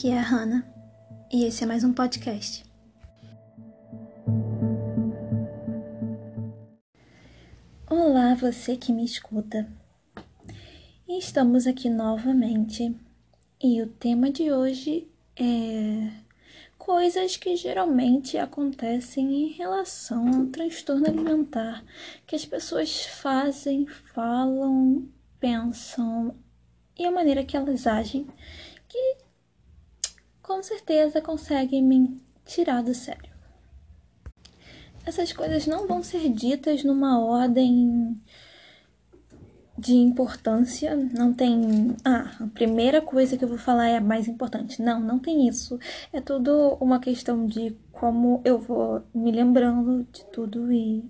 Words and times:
Aqui 0.00 0.08
é 0.08 0.18
a 0.18 0.22
Hannah 0.22 0.64
e 1.30 1.44
esse 1.44 1.62
é 1.62 1.66
mais 1.66 1.84
um 1.84 1.92
podcast. 1.92 2.64
Olá, 7.86 8.34
você 8.34 8.78
que 8.78 8.94
me 8.94 9.04
escuta. 9.04 9.70
Estamos 11.06 11.66
aqui 11.66 11.90
novamente 11.90 12.96
e 13.62 13.82
o 13.82 13.88
tema 13.88 14.30
de 14.30 14.50
hoje 14.50 15.06
é 15.36 16.10
coisas 16.78 17.36
que 17.36 17.54
geralmente 17.54 18.38
acontecem 18.38 19.30
em 19.30 19.48
relação 19.48 20.26
ao 20.28 20.46
transtorno 20.46 21.08
alimentar 21.08 21.84
que 22.26 22.34
as 22.34 22.46
pessoas 22.46 23.04
fazem, 23.04 23.86
falam, 23.86 25.06
pensam 25.38 26.34
e 26.98 27.04
a 27.04 27.10
maneira 27.10 27.44
que 27.44 27.54
elas 27.54 27.86
agem 27.86 28.26
com 30.50 30.64
certeza 30.64 31.20
conseguem 31.20 31.80
me 31.80 32.20
tirar 32.44 32.82
do 32.82 32.92
sério. 32.92 33.30
Essas 35.06 35.32
coisas 35.32 35.64
não 35.64 35.86
vão 35.86 36.02
ser 36.02 36.28
ditas 36.28 36.82
numa 36.82 37.24
ordem 37.24 38.20
de 39.78 39.94
importância, 39.94 40.96
não 40.96 41.32
tem. 41.32 41.94
Ah, 42.04 42.32
a 42.40 42.46
primeira 42.48 43.00
coisa 43.00 43.36
que 43.36 43.44
eu 43.44 43.48
vou 43.48 43.58
falar 43.58 43.90
é 43.90 43.98
a 43.98 44.00
mais 44.00 44.26
importante. 44.26 44.82
Não, 44.82 44.98
não 44.98 45.20
tem 45.20 45.46
isso. 45.46 45.78
É 46.12 46.20
tudo 46.20 46.76
uma 46.80 46.98
questão 46.98 47.46
de 47.46 47.76
como 47.92 48.42
eu 48.44 48.58
vou 48.58 49.04
me 49.14 49.30
lembrando 49.30 50.04
de 50.10 50.24
tudo 50.32 50.72
e. 50.72 51.08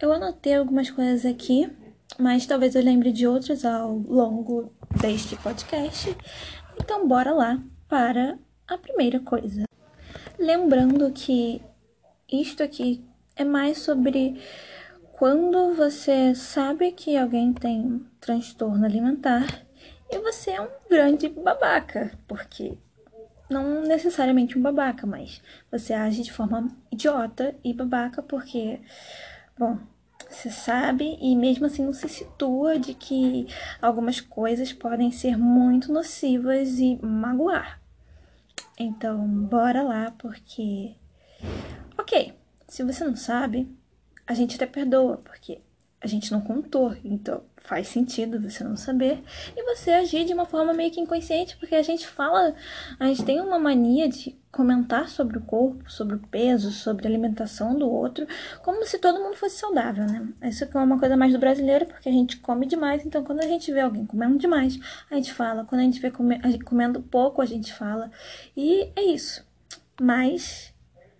Eu 0.00 0.12
anotei 0.12 0.56
algumas 0.56 0.90
coisas 0.90 1.24
aqui, 1.24 1.70
mas 2.18 2.44
talvez 2.44 2.74
eu 2.74 2.82
lembre 2.82 3.12
de 3.12 3.24
outras 3.24 3.64
ao 3.64 3.98
longo 3.98 4.72
deste 5.00 5.36
podcast. 5.36 6.16
Então, 6.76 7.06
bora 7.06 7.30
lá 7.32 7.62
para 7.92 8.38
a 8.66 8.78
primeira 8.78 9.20
coisa. 9.20 9.64
Lembrando 10.38 11.12
que 11.12 11.60
isto 12.26 12.62
aqui 12.62 13.04
é 13.36 13.44
mais 13.44 13.82
sobre 13.82 14.40
quando 15.12 15.74
você 15.74 16.34
sabe 16.34 16.92
que 16.92 17.18
alguém 17.18 17.52
tem 17.52 18.02
transtorno 18.18 18.86
alimentar 18.86 19.46
e 20.10 20.18
você 20.20 20.52
é 20.52 20.60
um 20.62 20.70
grande 20.88 21.28
babaca, 21.28 22.18
porque 22.26 22.78
não 23.50 23.82
necessariamente 23.82 24.58
um 24.58 24.62
babaca, 24.62 25.06
mas 25.06 25.42
você 25.70 25.92
age 25.92 26.22
de 26.22 26.32
forma 26.32 26.68
idiota 26.90 27.54
e 27.62 27.74
babaca 27.74 28.22
porque, 28.22 28.80
bom, 29.58 29.76
você 30.30 30.48
sabe 30.48 31.18
e 31.20 31.36
mesmo 31.36 31.66
assim 31.66 31.84
não 31.84 31.92
se 31.92 32.08
situa 32.08 32.78
de 32.78 32.94
que 32.94 33.46
algumas 33.82 34.18
coisas 34.18 34.72
podem 34.72 35.12
ser 35.12 35.36
muito 35.36 35.92
nocivas 35.92 36.78
e 36.78 36.98
magoar. 37.02 37.81
Então, 38.82 39.26
bora 39.26 39.80
lá, 39.82 40.10
porque. 40.18 40.96
Ok, 41.96 42.34
se 42.66 42.82
você 42.82 43.04
não 43.04 43.14
sabe, 43.14 43.68
a 44.26 44.34
gente 44.34 44.56
até 44.56 44.66
perdoa, 44.66 45.18
porque 45.18 45.60
a 46.00 46.06
gente 46.08 46.32
não 46.32 46.40
contou, 46.40 46.96
então 47.04 47.44
faz 47.58 47.86
sentido 47.86 48.40
você 48.40 48.64
não 48.64 48.76
saber 48.76 49.22
e 49.56 49.62
você 49.62 49.92
agir 49.92 50.24
de 50.24 50.34
uma 50.34 50.44
forma 50.44 50.74
meio 50.74 50.90
que 50.90 51.00
inconsciente, 51.00 51.56
porque 51.58 51.76
a 51.76 51.82
gente 51.82 52.08
fala, 52.08 52.56
a 52.98 53.06
gente 53.06 53.24
tem 53.24 53.40
uma 53.40 53.56
mania 53.56 54.08
de 54.08 54.36
comentar 54.52 55.08
sobre 55.08 55.38
o 55.38 55.40
corpo, 55.40 55.90
sobre 55.90 56.16
o 56.16 56.18
peso, 56.18 56.70
sobre 56.70 57.06
a 57.06 57.10
alimentação 57.10 57.74
do 57.74 57.90
outro, 57.90 58.26
como 58.62 58.84
se 58.84 58.98
todo 58.98 59.18
mundo 59.18 59.34
fosse 59.34 59.56
saudável, 59.56 60.04
né? 60.04 60.28
Isso 60.42 60.64
é 60.64 60.78
uma 60.78 60.98
coisa 60.98 61.16
mais 61.16 61.32
do 61.32 61.38
brasileiro, 61.38 61.86
porque 61.86 62.08
a 62.08 62.12
gente 62.12 62.36
come 62.36 62.66
demais, 62.66 63.04
então 63.06 63.24
quando 63.24 63.40
a 63.40 63.46
gente 63.46 63.72
vê 63.72 63.80
alguém 63.80 64.04
comendo 64.04 64.36
demais, 64.36 64.78
a 65.10 65.14
gente 65.14 65.32
fala, 65.32 65.64
quando 65.64 65.80
a 65.80 65.84
gente 65.84 65.98
vê 65.98 66.12
comendo 66.64 67.02
pouco, 67.02 67.40
a 67.40 67.46
gente 67.46 67.72
fala, 67.72 68.10
e 68.54 68.92
é 68.94 69.02
isso. 69.02 69.42
Mas, 70.00 70.74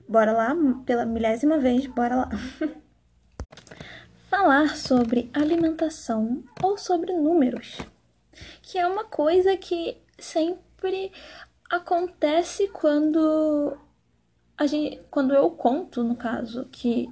bora 0.06 0.32
lá, 0.32 0.54
pela 0.84 1.06
milésima 1.06 1.58
vez, 1.58 1.86
bora 1.86 2.16
lá. 2.16 2.30
falar 4.28 4.76
sobre 4.76 5.30
alimentação 5.34 6.42
ou 6.62 6.76
sobre 6.78 7.12
números, 7.12 7.78
que 8.62 8.78
é 8.78 8.86
uma 8.86 9.04
coisa 9.04 9.56
que 9.56 9.98
sempre 10.18 11.12
acontece 11.72 12.68
quando 12.68 13.74
a 14.58 14.66
gente, 14.66 15.00
quando 15.10 15.32
eu 15.32 15.50
conto, 15.50 16.04
no 16.04 16.14
caso, 16.14 16.66
que 16.70 17.08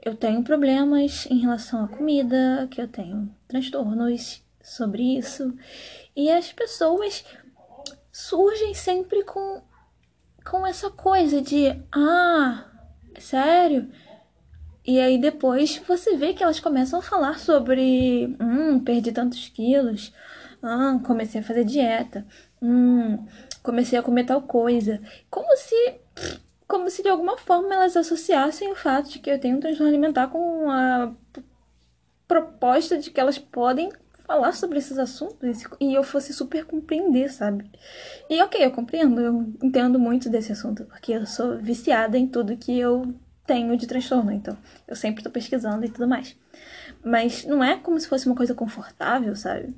eu 0.00 0.14
tenho 0.14 0.44
problemas 0.44 1.26
em 1.26 1.40
relação 1.40 1.84
à 1.84 1.88
comida, 1.88 2.68
que 2.70 2.80
eu 2.80 2.86
tenho 2.86 3.28
transtornos 3.48 4.40
sobre 4.62 5.18
isso, 5.18 5.52
e 6.14 6.30
as 6.30 6.52
pessoas 6.52 7.24
surgem 8.12 8.74
sempre 8.74 9.24
com 9.24 9.62
com 10.48 10.66
essa 10.66 10.90
coisa 10.90 11.42
de 11.42 11.66
ah, 11.92 12.64
sério? 13.18 13.90
E 14.86 14.98
aí 14.98 15.18
depois 15.18 15.76
você 15.86 16.16
vê 16.16 16.32
que 16.32 16.42
elas 16.42 16.60
começam 16.60 17.00
a 17.00 17.02
falar 17.02 17.38
sobre 17.38 18.34
hum, 18.40 18.80
perdi 18.80 19.12
tantos 19.12 19.48
quilos, 19.50 20.12
ah, 20.62 20.98
comecei 21.04 21.40
a 21.40 21.44
fazer 21.44 21.64
dieta, 21.64 22.26
hum, 22.62 23.26
comecei 23.68 23.98
a 23.98 24.02
comer 24.02 24.24
tal 24.24 24.40
coisa. 24.40 24.98
Como 25.28 25.54
se 25.56 26.00
como 26.66 26.90
se 26.90 27.02
de 27.02 27.08
alguma 27.08 27.36
forma 27.36 27.74
elas 27.74 27.96
associassem 27.96 28.70
o 28.70 28.74
fato 28.74 29.10
de 29.10 29.18
que 29.18 29.30
eu 29.30 29.38
tenho 29.38 29.56
um 29.56 29.60
transtorno 29.60 29.88
alimentar 29.88 30.28
com 30.28 30.70
a 30.70 31.12
proposta 32.26 32.98
de 32.98 33.10
que 33.10 33.20
elas 33.20 33.38
podem 33.38 33.90
falar 34.26 34.52
sobre 34.52 34.78
esses 34.78 34.98
assuntos 34.98 35.64
e 35.80 35.94
eu 35.94 36.02
fosse 36.02 36.34
super 36.34 36.64
compreender, 36.64 37.30
sabe? 37.32 37.70
E 38.28 38.40
ok, 38.42 38.62
eu 38.62 38.70
compreendo, 38.70 39.20
eu 39.20 39.52
entendo 39.62 39.98
muito 39.98 40.28
desse 40.28 40.52
assunto, 40.52 40.84
porque 40.84 41.12
eu 41.12 41.26
sou 41.26 41.58
viciada 41.58 42.18
em 42.18 42.26
tudo 42.26 42.56
que 42.56 42.78
eu 42.78 43.14
tenho 43.46 43.74
de 43.76 43.86
transtorno, 43.86 44.30
então 44.30 44.56
eu 44.86 44.94
sempre 44.94 45.24
tô 45.24 45.30
pesquisando 45.30 45.84
e 45.84 45.88
tudo 45.88 46.06
mais. 46.06 46.36
Mas 47.02 47.44
não 47.44 47.64
é 47.64 47.78
como 47.78 47.98
se 47.98 48.08
fosse 48.08 48.26
uma 48.26 48.36
coisa 48.36 48.54
confortável, 48.54 49.34
sabe? 49.34 49.74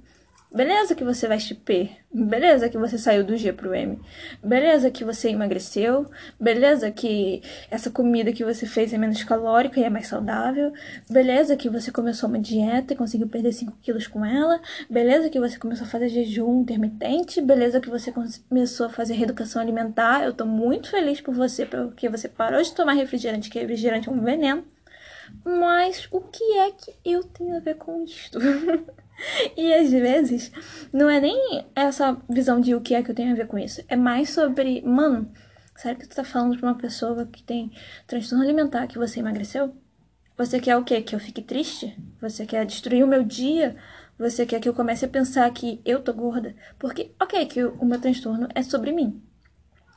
Beleza 0.52 0.96
que 0.96 1.04
você 1.04 1.28
vai 1.28 1.38
P. 1.64 1.90
Beleza 2.12 2.68
que 2.68 2.76
você 2.76 2.98
saiu 2.98 3.22
do 3.22 3.36
G 3.36 3.52
pro 3.52 3.72
M. 3.72 4.00
Beleza 4.42 4.90
que 4.90 5.04
você 5.04 5.28
emagreceu. 5.28 6.10
Beleza 6.40 6.90
que 6.90 7.40
essa 7.70 7.88
comida 7.88 8.32
que 8.32 8.44
você 8.44 8.66
fez 8.66 8.92
é 8.92 8.98
menos 8.98 9.22
calórica 9.22 9.78
e 9.78 9.84
é 9.84 9.88
mais 9.88 10.08
saudável. 10.08 10.72
Beleza 11.08 11.56
que 11.56 11.68
você 11.68 11.92
começou 11.92 12.28
uma 12.28 12.40
dieta 12.40 12.92
e 12.92 12.96
conseguiu 12.96 13.28
perder 13.28 13.52
5 13.52 13.78
quilos 13.80 14.08
com 14.08 14.24
ela. 14.24 14.60
Beleza 14.90 15.30
que 15.30 15.38
você 15.38 15.56
começou 15.56 15.86
a 15.86 15.90
fazer 15.90 16.08
jejum 16.08 16.62
intermitente. 16.62 17.40
Beleza 17.40 17.80
que 17.80 17.88
você 17.88 18.12
começou 18.48 18.86
a 18.86 18.90
fazer 18.90 19.14
reeducação 19.14 19.62
alimentar. 19.62 20.24
Eu 20.24 20.32
tô 20.32 20.44
muito 20.44 20.90
feliz 20.90 21.20
por 21.20 21.32
você, 21.32 21.64
porque 21.64 22.08
você 22.08 22.28
parou 22.28 22.60
de 22.60 22.74
tomar 22.74 22.94
refrigerante, 22.94 23.48
que 23.48 23.60
refrigerante 23.60 24.08
é 24.08 24.12
um 24.12 24.20
veneno. 24.20 24.64
Mas 25.44 26.08
o 26.10 26.20
que 26.20 26.58
é 26.58 26.70
que 26.70 26.94
eu 27.04 27.24
tenho 27.24 27.56
a 27.56 27.60
ver 27.60 27.76
com 27.76 28.04
isto? 28.04 28.38
e 29.56 29.72
às 29.72 29.91
vezes 29.91 30.52
não 30.92 31.08
é 31.08 31.20
nem 31.20 31.66
essa 31.74 32.16
visão 32.28 32.60
de 32.60 32.74
o 32.74 32.80
que 32.80 32.94
é 32.94 33.02
que 33.02 33.10
eu 33.10 33.14
tenho 33.14 33.32
a 33.32 33.36
ver 33.36 33.46
com 33.46 33.58
isso. 33.58 33.82
É 33.88 33.96
mais 33.96 34.30
sobre, 34.30 34.82
mano, 34.82 35.30
sério 35.76 35.98
que 35.98 36.08
tu 36.08 36.14
tá 36.14 36.24
falando 36.24 36.58
pra 36.58 36.68
uma 36.68 36.78
pessoa 36.78 37.26
que 37.26 37.42
tem 37.42 37.72
transtorno 38.06 38.44
alimentar 38.44 38.86
que 38.86 38.98
você 38.98 39.20
emagreceu? 39.20 39.74
Você 40.36 40.58
quer 40.58 40.76
o 40.76 40.84
quê? 40.84 41.02
Que 41.02 41.14
eu 41.14 41.20
fique 41.20 41.42
triste? 41.42 41.97
Você 42.20 42.47
quer 42.47 42.64
destruir 42.64 43.04
o 43.04 43.08
meu 43.08 43.22
dia? 43.22 43.76
Você 44.18 44.47
quer 44.47 44.60
que 44.60 44.68
eu 44.68 44.74
comece 44.74 45.04
a 45.04 45.08
pensar 45.08 45.50
que 45.50 45.80
eu 45.84 46.02
tô 46.02 46.12
gorda? 46.12 46.54
Porque, 46.78 47.10
ok, 47.20 47.47
que 47.47 47.64
o 47.64 47.84
meu 47.84 48.00
transtorno 48.00 48.48
é 48.54 48.62
sobre 48.62 48.92
mim. 48.92 49.22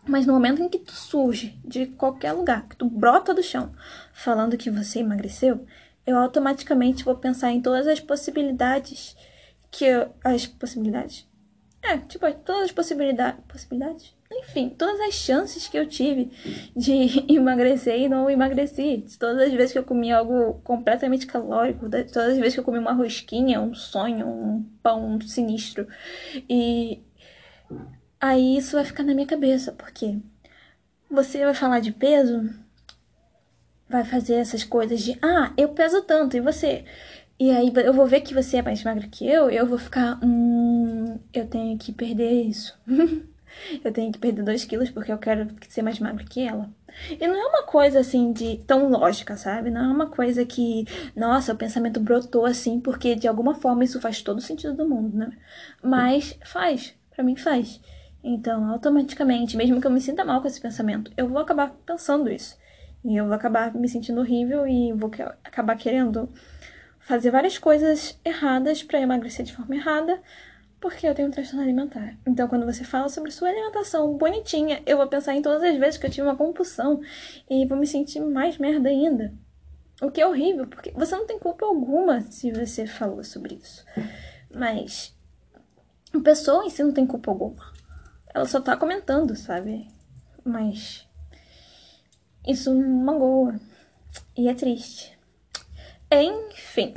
Mas 0.06 0.26
no 0.26 0.34
momento 0.34 0.62
em 0.62 0.70
que 0.70 0.80
tu 0.80 0.92
surge 0.92 1.58
de 1.64 1.86
qualquer 1.86 2.34
lugar, 2.34 2.68
que 2.68 2.76
tu 2.76 2.90
brota 2.90 3.34
do 3.34 3.42
chão 3.42 3.72
falando 4.14 4.58
que 4.58 4.70
você 4.70 5.00
emagreceu, 5.00 5.66
eu 6.06 6.18
automaticamente 6.18 7.06
vou 7.06 7.16
pensar 7.16 7.52
em 7.52 7.62
todas 7.62 7.88
as 7.88 8.00
possibilidades 8.00 9.16
que 9.72 9.86
eu, 9.86 10.14
as 10.24 10.46
possibilidades. 10.46 11.28
É, 11.82 11.98
tipo, 11.98 12.32
todas 12.46 12.64
as 12.64 12.72
possibilidades, 12.72 13.44
possibilidades? 13.48 14.16
Enfim, 14.32 14.70
todas 14.70 15.00
as 15.02 15.14
chances 15.14 15.68
que 15.68 15.78
eu 15.78 15.88
tive 15.88 16.32
de 16.76 17.26
emagrecer 17.32 18.00
e 18.00 18.10
não 18.10 18.30
emagreci. 18.30 19.06
Todas 19.20 19.48
as 19.48 19.54
vezes 19.54 19.74
que 19.74 19.80
eu 19.80 19.84
comi 19.84 20.12
algo 20.12 20.62
completamente 20.64 21.28
calórico, 21.28 21.90
todas 21.90 22.34
as 22.34 22.38
vezes 22.38 22.54
que 22.54 22.60
eu 22.60 22.64
comi 22.64 22.80
uma 22.80 22.94
rosquinha, 22.94 23.62
um 23.62 23.74
sonho, 23.74 24.28
um 24.28 24.66
pão 24.82 25.20
sinistro. 25.22 25.88
E 26.50 27.02
aí 28.24 28.58
isso 28.58 28.78
vai 28.78 28.86
ficar 28.86 29.04
na 29.04 29.14
minha 29.14 29.28
cabeça, 29.28 29.74
porque 29.74 30.18
você 31.12 31.44
vai 31.44 31.54
falar 31.54 31.82
de 31.82 31.92
peso, 31.92 32.50
vai 33.90 34.06
fazer 34.06 34.36
essas 34.36 34.64
coisas 34.64 35.02
de 35.02 35.20
ah, 35.22 35.52
eu 35.58 35.70
peso 35.70 36.02
tanto 36.04 36.38
e 36.38 36.42
você. 36.42 36.86
E 37.38 37.52
aí 37.52 37.72
eu 37.84 37.94
vou 37.94 38.08
ver 38.08 38.22
que 38.22 38.34
você 38.34 38.58
é 38.58 38.62
mais 38.62 38.82
magra 38.82 39.08
que 39.10 39.28
eu, 39.28 39.50
eu 39.50 39.68
vou 39.68 39.78
ficar, 39.78 40.18
hum, 40.24 41.20
eu 41.34 41.46
tenho 41.48 41.78
que 41.78 41.92
perder 41.92 42.44
isso. 42.44 42.80
eu 43.84 43.92
tenho 43.92 44.12
que 44.12 44.20
perder 44.20 44.44
2 44.44 44.64
quilos 44.64 44.90
porque 44.90 45.12
eu 45.12 45.18
quero 45.18 45.54
ser 45.68 45.82
mais 45.82 46.00
magra 46.00 46.24
que 46.24 46.48
ela. 46.48 46.70
E 47.10 47.28
não 47.28 47.36
é 47.36 47.46
uma 47.48 47.64
coisa 47.64 48.00
assim 48.00 48.32
de 48.32 48.58
tão 48.66 48.90
lógica, 48.90 49.36
sabe? 49.36 49.70
Não 49.70 49.84
é 49.84 49.88
uma 49.88 50.08
coisa 50.08 50.46
que, 50.46 50.86
nossa, 51.14 51.52
o 51.52 51.58
pensamento 51.58 52.00
brotou 52.00 52.46
assim, 52.46 52.80
porque 52.80 53.16
de 53.16 53.28
alguma 53.28 53.56
forma 53.56 53.84
isso 53.84 54.00
faz 54.00 54.22
todo 54.22 54.40
sentido 54.40 54.76
do 54.76 54.88
mundo, 54.88 55.18
né? 55.18 55.32
Mas 55.84 56.38
faz, 56.46 56.94
para 57.14 57.24
mim 57.24 57.36
faz. 57.36 57.82
Então, 58.24 58.70
automaticamente, 58.70 59.58
mesmo 59.58 59.82
que 59.82 59.88
eu 59.88 59.92
me 59.92 60.00
sinta 60.00 60.24
mal 60.24 60.42
com 60.42 60.48
esse 60.48 60.62
pensamento, 60.62 61.12
eu 61.18 61.28
vou 61.28 61.40
acabar 61.40 61.72
pensando 61.86 62.32
isso. 62.32 62.58
E 63.04 63.18
eu 63.18 63.26
vou 63.26 63.34
acabar 63.34 63.74
me 63.76 63.90
sentindo 63.90 64.22
horrível 64.22 64.66
e 64.66 64.94
vou 64.94 65.12
acabar 65.44 65.76
querendo 65.76 66.30
fazer 67.00 67.32
várias 67.32 67.58
coisas 67.58 68.18
erradas 68.24 68.82
para 68.82 69.02
emagrecer 69.02 69.46
de 69.46 69.54
forma 69.54 69.76
errada, 69.76 70.22
porque 70.80 71.06
eu 71.06 71.14
tenho 71.14 71.28
um 71.28 71.32
transtorno 71.32 71.64
alimentar. 71.64 72.18
Então, 72.26 72.48
quando 72.48 72.66
você 72.66 72.86
fala 72.86 73.10
sobre 73.10 73.30
sua 73.32 73.50
alimentação 73.50 74.18
bonitinha, 74.18 74.82
eu 74.86 74.98
vou 74.98 75.08
pensar 75.08 75.36
em 75.36 75.42
todas 75.42 75.62
as 75.64 75.78
vezes 75.78 75.98
que 75.98 76.06
eu 76.06 76.10
tive 76.10 76.28
uma 76.28 76.36
compulsão 76.36 77.02
e 77.50 77.66
vou 77.66 77.78
me 77.78 77.86
sentir 77.86 78.22
mais 78.22 78.58
merda 78.58 78.88
ainda. 78.88 79.34
O 80.02 80.10
que 80.10 80.22
é 80.22 80.28
horrível, 80.28 80.66
porque 80.66 80.92
você 80.92 81.16
não 81.16 81.28
tem 81.28 81.40
culpa 81.40 81.66
alguma 81.66 82.22
se 82.22 82.52
você 82.52 82.86
falou 82.86 83.24
sobre 83.24 83.56
isso. 83.56 83.86
Mas 84.54 85.14
a 86.14 86.20
pessoa 86.20 86.66
em 86.66 86.70
si 86.70 86.84
não 86.84 86.94
tem 86.94 87.06
culpa 87.06 87.32
alguma. 87.32 87.73
Ela 88.34 88.46
só 88.46 88.60
tá 88.60 88.76
comentando, 88.76 89.36
sabe? 89.36 89.88
Mas 90.44 91.08
isso 92.48 92.74
magoa. 92.76 93.60
E 94.36 94.50
é 94.50 94.54
triste. 94.54 95.18
Enfim. 96.12 96.94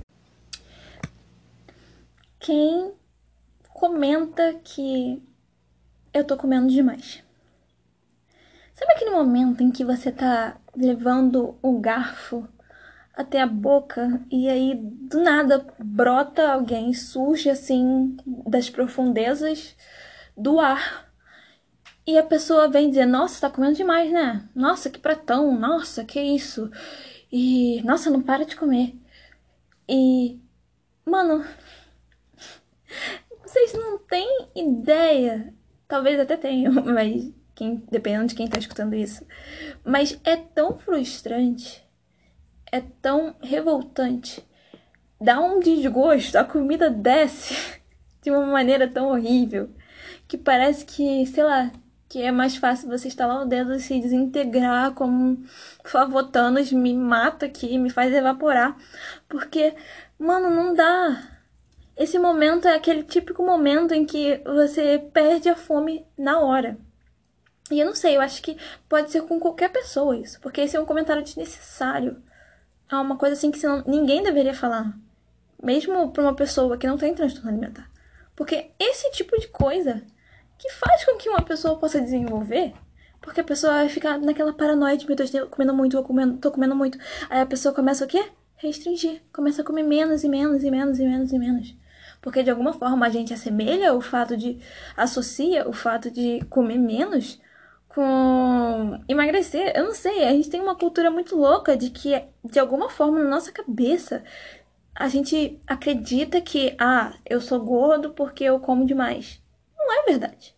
Quem 2.38 2.92
comenta 3.72 4.54
que 4.64 5.22
eu 6.12 6.24
tô 6.24 6.36
comendo 6.36 6.68
demais? 6.68 7.22
Sabe 8.72 8.92
aquele 8.92 9.10
momento 9.10 9.62
em 9.62 9.70
que 9.70 9.84
você 9.84 10.12
tá 10.12 10.56
levando 10.74 11.56
o 11.62 11.78
garfo 11.80 12.46
até 13.14 13.40
a 13.40 13.46
boca 13.46 14.20
e 14.30 14.48
aí 14.48 14.74
do 14.74 15.22
nada 15.22 15.66
brota 15.78 16.52
alguém, 16.52 16.92
surge 16.92 17.48
assim 17.48 18.16
das 18.46 18.68
profundezas 18.68 19.74
do 20.36 20.60
ar. 20.60 21.05
E 22.06 22.18
a 22.18 22.22
pessoa 22.22 22.68
vem 22.68 22.88
dizer: 22.88 23.06
Nossa, 23.06 23.40
tá 23.40 23.50
comendo 23.54 23.76
demais, 23.76 24.10
né? 24.12 24.48
Nossa, 24.54 24.90
que 24.90 24.98
pratão, 24.98 25.58
nossa, 25.58 26.04
que 26.04 26.20
isso. 26.20 26.70
E 27.32 27.82
nossa, 27.84 28.10
não 28.10 28.22
para 28.22 28.44
de 28.44 28.56
comer. 28.56 28.94
E 29.88 30.40
mano, 31.04 31.44
vocês 33.44 33.72
não 33.74 33.98
têm 33.98 34.48
ideia. 34.54 35.54
Talvez 35.88 36.18
até 36.20 36.36
tenham, 36.36 36.72
mas 36.84 37.32
quem, 37.54 37.82
dependendo 37.90 38.26
de 38.28 38.34
quem 38.34 38.48
tá 38.48 38.58
escutando 38.58 38.94
isso. 38.94 39.26
Mas 39.84 40.20
é 40.24 40.36
tão 40.36 40.78
frustrante 40.78 41.86
é 42.70 42.80
tão 43.00 43.34
revoltante. 43.40 44.46
Dá 45.20 45.40
um 45.40 45.60
desgosto, 45.60 46.36
a 46.36 46.44
comida 46.44 46.90
desce 46.90 47.80
de 48.22 48.30
uma 48.30 48.44
maneira 48.46 48.88
tão 48.88 49.08
horrível 49.08 49.70
que 50.28 50.36
parece 50.36 50.84
que, 50.84 51.24
sei 51.26 51.44
lá, 51.44 51.70
que 52.08 52.22
é 52.22 52.30
mais 52.30 52.56
fácil 52.56 52.88
você 52.88 53.08
estalar 53.08 53.42
o 53.42 53.46
dedo 53.46 53.74
e 53.74 53.80
se 53.80 54.00
desintegrar 54.00 54.92
como 54.92 55.44
Favotanos 55.84 56.72
me 56.72 56.94
mata 56.94 57.46
aqui, 57.46 57.78
me 57.78 57.90
faz 57.90 58.12
evaporar. 58.14 58.76
Porque, 59.28 59.74
mano, 60.18 60.50
não 60.50 60.74
dá. 60.74 61.40
Esse 61.96 62.18
momento 62.18 62.68
é 62.68 62.74
aquele 62.74 63.02
típico 63.02 63.42
momento 63.44 63.94
em 63.94 64.04
que 64.04 64.40
você 64.44 64.98
perde 65.12 65.48
a 65.48 65.56
fome 65.56 66.06
na 66.16 66.40
hora. 66.40 66.78
E 67.70 67.80
eu 67.80 67.86
não 67.86 67.94
sei, 67.94 68.16
eu 68.16 68.20
acho 68.20 68.42
que 68.42 68.56
pode 68.88 69.10
ser 69.10 69.22
com 69.22 69.40
qualquer 69.40 69.70
pessoa 69.70 70.16
isso, 70.16 70.40
porque 70.40 70.60
esse 70.60 70.76
é 70.76 70.80
um 70.80 70.84
comentário 70.84 71.22
desnecessário 71.22 72.22
é 72.90 72.96
uma 72.96 73.16
coisa 73.16 73.34
assim 73.34 73.50
que 73.50 73.58
senão, 73.58 73.82
ninguém 73.86 74.22
deveria 74.22 74.54
falar. 74.54 74.96
Mesmo 75.62 76.12
para 76.12 76.22
uma 76.22 76.36
pessoa 76.36 76.76
que 76.76 76.86
não 76.86 76.96
tem 76.96 77.14
transtorno 77.14 77.50
alimentar. 77.50 77.90
Porque 78.34 78.70
esse 78.78 79.10
tipo 79.12 79.38
de 79.38 79.48
coisa 79.48 80.04
que 80.58 80.70
faz 80.72 81.04
com 81.04 81.16
que 81.16 81.28
uma 81.28 81.42
pessoa 81.42 81.78
possa 81.78 82.00
desenvolver. 82.00 82.72
Porque 83.20 83.40
a 83.40 83.44
pessoa 83.44 83.72
vai 83.72 83.88
ficar 83.88 84.18
naquela 84.18 84.52
paranoia 84.52 84.96
de, 84.96 85.06
meu 85.06 85.16
Deus, 85.16 85.30
tô 85.30 85.46
comendo 85.48 85.74
muito, 85.74 85.96
tô 85.96 86.02
comendo, 86.02 86.38
tô 86.38 86.50
comendo 86.50 86.76
muito. 86.76 86.98
Aí 87.28 87.40
a 87.40 87.46
pessoa 87.46 87.74
começa 87.74 88.04
o 88.04 88.08
quê? 88.08 88.24
Restringir. 88.56 89.22
Começa 89.32 89.62
a 89.62 89.64
comer 89.64 89.82
menos 89.82 90.22
e 90.22 90.28
menos 90.28 90.62
e 90.62 90.70
menos 90.70 90.98
e 90.98 91.04
menos 91.04 91.32
e 91.32 91.38
menos. 91.38 91.76
Porque 92.20 92.42
de 92.42 92.50
alguma 92.50 92.72
forma 92.72 93.06
a 93.06 93.10
gente 93.10 93.34
assemelha 93.34 93.94
o 93.94 94.00
fato 94.00 94.36
de. 94.36 94.58
associa 94.96 95.68
o 95.68 95.72
fato 95.72 96.10
de 96.10 96.40
comer 96.48 96.78
menos 96.78 97.40
com 97.88 99.00
emagrecer. 99.08 99.72
Eu 99.74 99.84
não 99.84 99.94
sei, 99.94 100.24
a 100.24 100.32
gente 100.32 100.50
tem 100.50 100.60
uma 100.60 100.76
cultura 100.76 101.10
muito 101.10 101.34
louca 101.36 101.76
de 101.76 101.90
que, 101.90 102.22
de 102.44 102.58
alguma 102.58 102.90
forma, 102.90 103.18
na 103.18 103.28
nossa 103.30 103.50
cabeça, 103.50 104.22
a 104.94 105.08
gente 105.08 105.60
acredita 105.66 106.40
que, 106.40 106.76
ah, 106.78 107.14
eu 107.24 107.40
sou 107.40 107.58
gordo 107.60 108.10
porque 108.10 108.44
eu 108.44 108.60
como 108.60 108.84
demais. 108.84 109.42
Não 109.86 110.02
é 110.02 110.04
verdade. 110.04 110.54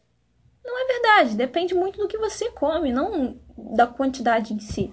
Não 0.64 0.78
é 0.78 0.86
verdade. 0.86 1.36
Depende 1.36 1.75
muito 1.75 1.98
do 1.98 2.08
que 2.08 2.16
você 2.16 2.50
come, 2.50 2.90
não 2.92 3.38
da 3.56 3.86
quantidade 3.86 4.54
em 4.54 4.58
si. 4.58 4.92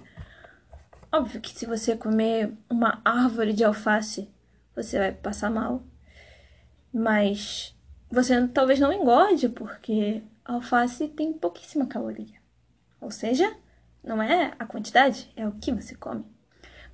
Óbvio 1.10 1.40
que 1.40 1.50
se 1.50 1.64
você 1.64 1.96
comer 1.96 2.52
uma 2.68 3.00
árvore 3.02 3.54
de 3.54 3.64
alface, 3.64 4.28
você 4.74 4.98
vai 4.98 5.12
passar 5.12 5.50
mal. 5.50 5.82
Mas 6.92 7.74
você 8.10 8.46
talvez 8.48 8.78
não 8.78 8.92
engorde, 8.92 9.48
porque 9.48 10.22
alface 10.44 11.08
tem 11.08 11.32
pouquíssima 11.32 11.86
caloria. 11.86 12.36
Ou 13.00 13.10
seja, 13.10 13.56
não 14.04 14.22
é 14.22 14.52
a 14.58 14.66
quantidade, 14.66 15.32
é 15.34 15.46
o 15.46 15.52
que 15.52 15.72
você 15.72 15.94
come. 15.94 16.24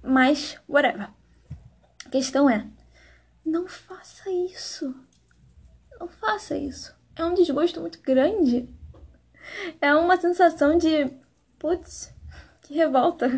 Mas, 0.02 0.58
whatever. 0.68 1.10
A 2.04 2.08
questão 2.08 2.48
é: 2.48 2.66
não 3.44 3.66
faça 3.66 4.30
isso. 4.30 4.94
Não 5.98 6.08
faça 6.08 6.56
isso. 6.56 6.94
É 7.14 7.24
um 7.24 7.34
desgosto 7.34 7.80
muito 7.80 8.00
grande. 8.00 8.68
É 9.80 9.94
uma 9.94 10.16
sensação 10.16 10.78
de, 10.78 11.10
putz, 11.58 12.14
que 12.62 12.74
revolta 12.74 13.28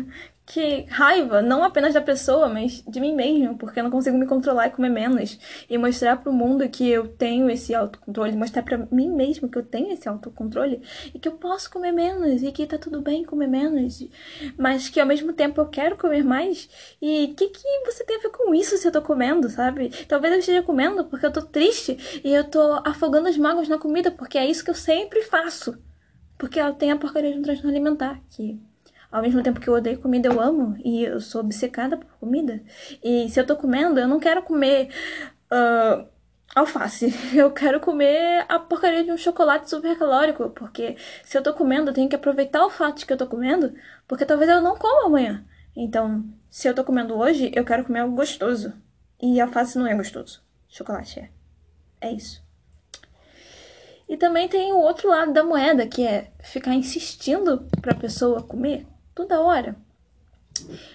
que 0.45 0.85
raiva, 0.89 1.41
não 1.41 1.63
apenas 1.63 1.93
da 1.95 2.01
pessoa, 2.01 2.47
mas 2.47 2.83
de 2.87 2.99
mim 2.99 3.15
mesmo, 3.15 3.57
porque 3.57 3.79
eu 3.79 3.83
não 3.83 3.89
consigo 3.89 4.15
me 4.15 4.27
controlar 4.27 4.67
e 4.67 4.71
comer 4.71 4.89
menos. 4.89 5.39
E 5.67 5.77
mostrar 5.77 6.17
pro 6.17 6.31
mundo 6.31 6.69
que 6.69 6.87
eu 6.87 7.07
tenho 7.07 7.49
esse 7.49 7.73
autocontrole, 7.73 8.35
mostrar 8.37 8.61
para 8.61 8.77
mim 8.91 9.09
mesmo 9.09 9.49
que 9.49 9.57
eu 9.57 9.63
tenho 9.63 9.91
esse 9.91 10.07
autocontrole 10.07 10.81
e 11.13 11.19
que 11.19 11.27
eu 11.27 11.33
posso 11.33 11.71
comer 11.71 11.91
menos 11.91 12.43
e 12.43 12.51
que 12.51 12.67
tá 12.67 12.77
tudo 12.77 13.01
bem 13.01 13.25
comer 13.25 13.47
menos, 13.47 14.07
mas 14.57 14.87
que 14.87 14.99
ao 14.99 15.07
mesmo 15.07 15.33
tempo 15.33 15.59
eu 15.59 15.65
quero 15.65 15.97
comer 15.97 16.23
mais. 16.23 16.69
E 17.01 17.25
o 17.25 17.35
que, 17.35 17.49
que 17.49 17.85
você 17.85 18.03
tem 18.03 18.17
a 18.17 18.21
ver 18.21 18.29
com 18.29 18.53
isso 18.53 18.77
se 18.77 18.87
eu 18.87 18.91
tô 18.91 19.01
comendo, 19.01 19.49
sabe? 19.49 19.89
Talvez 20.07 20.31
eu 20.31 20.39
esteja 20.39 20.61
comendo 20.61 21.05
porque 21.05 21.25
eu 21.25 21.33
tô 21.33 21.41
triste 21.41 22.21
e 22.23 22.31
eu 22.31 22.43
tô 22.43 22.81
afogando 22.85 23.27
as 23.27 23.37
mágoas 23.37 23.67
na 23.67 23.79
comida, 23.79 24.11
porque 24.11 24.37
é 24.37 24.45
isso 24.45 24.63
que 24.63 24.69
eu 24.69 24.75
sempre 24.75 25.23
faço. 25.23 25.75
Porque 26.37 26.59
ela 26.59 26.73
tem 26.73 26.91
a 26.91 26.97
porcaria 26.97 27.31
de 27.31 27.39
um 27.39 27.41
transtorno 27.41 27.71
alimentar, 27.71 28.21
que 28.29 28.59
ao 29.15 29.21
mesmo 29.21 29.41
tempo 29.41 29.61
que 29.61 29.69
eu 29.69 29.73
odeio 29.73 29.97
comida, 29.97 30.27
eu 30.27 30.41
amo. 30.41 30.75
E 30.83 31.05
eu 31.05 31.21
sou 31.21 31.39
obcecada 31.39 31.95
por 31.95 32.11
comida. 32.19 32.61
E 33.01 33.29
se 33.29 33.39
eu 33.39 33.47
tô 33.47 33.55
comendo, 33.55 33.97
eu 33.97 34.09
não 34.09 34.19
quero 34.19 34.43
comer 34.43 34.89
uh, 35.49 36.05
alface. 36.53 37.13
Eu 37.33 37.49
quero 37.51 37.79
comer 37.79 38.45
a 38.49 38.59
porcaria 38.59 39.05
de 39.05 39.11
um 39.13 39.17
chocolate 39.17 39.69
super 39.69 39.97
calórico. 39.97 40.49
Porque 40.49 40.97
se 41.23 41.37
eu 41.37 41.41
tô 41.41 41.53
comendo, 41.53 41.91
eu 41.91 41.93
tenho 41.93 42.09
que 42.09 42.15
aproveitar 42.15 42.65
o 42.65 42.69
fato 42.69 42.97
de 42.97 43.05
que 43.05 43.13
eu 43.13 43.17
tô 43.17 43.25
comendo. 43.25 43.73
Porque 44.05 44.25
talvez 44.25 44.49
eu 44.49 44.61
não 44.61 44.75
coma 44.75 45.05
amanhã. 45.05 45.45
Então, 45.73 46.25
se 46.49 46.67
eu 46.67 46.75
tô 46.75 46.83
comendo 46.83 47.17
hoje, 47.17 47.51
eu 47.55 47.63
quero 47.63 47.85
comer 47.85 47.99
algo 47.99 48.17
gostoso. 48.17 48.73
E 49.21 49.39
alface 49.39 49.77
não 49.77 49.87
é 49.87 49.95
gostoso. 49.95 50.43
Chocolate 50.67 51.21
é. 51.21 51.29
É 52.01 52.11
isso. 52.11 52.43
E 54.09 54.17
também 54.17 54.49
tem 54.49 54.73
o 54.73 54.77
outro 54.77 55.09
lado 55.09 55.31
da 55.31 55.41
moeda, 55.41 55.87
que 55.87 56.05
é 56.05 56.31
ficar 56.43 56.73
insistindo 56.73 57.65
pra 57.81 57.95
pessoa 57.95 58.43
comer 58.43 58.85
toda 59.15 59.41
hora. 59.41 59.75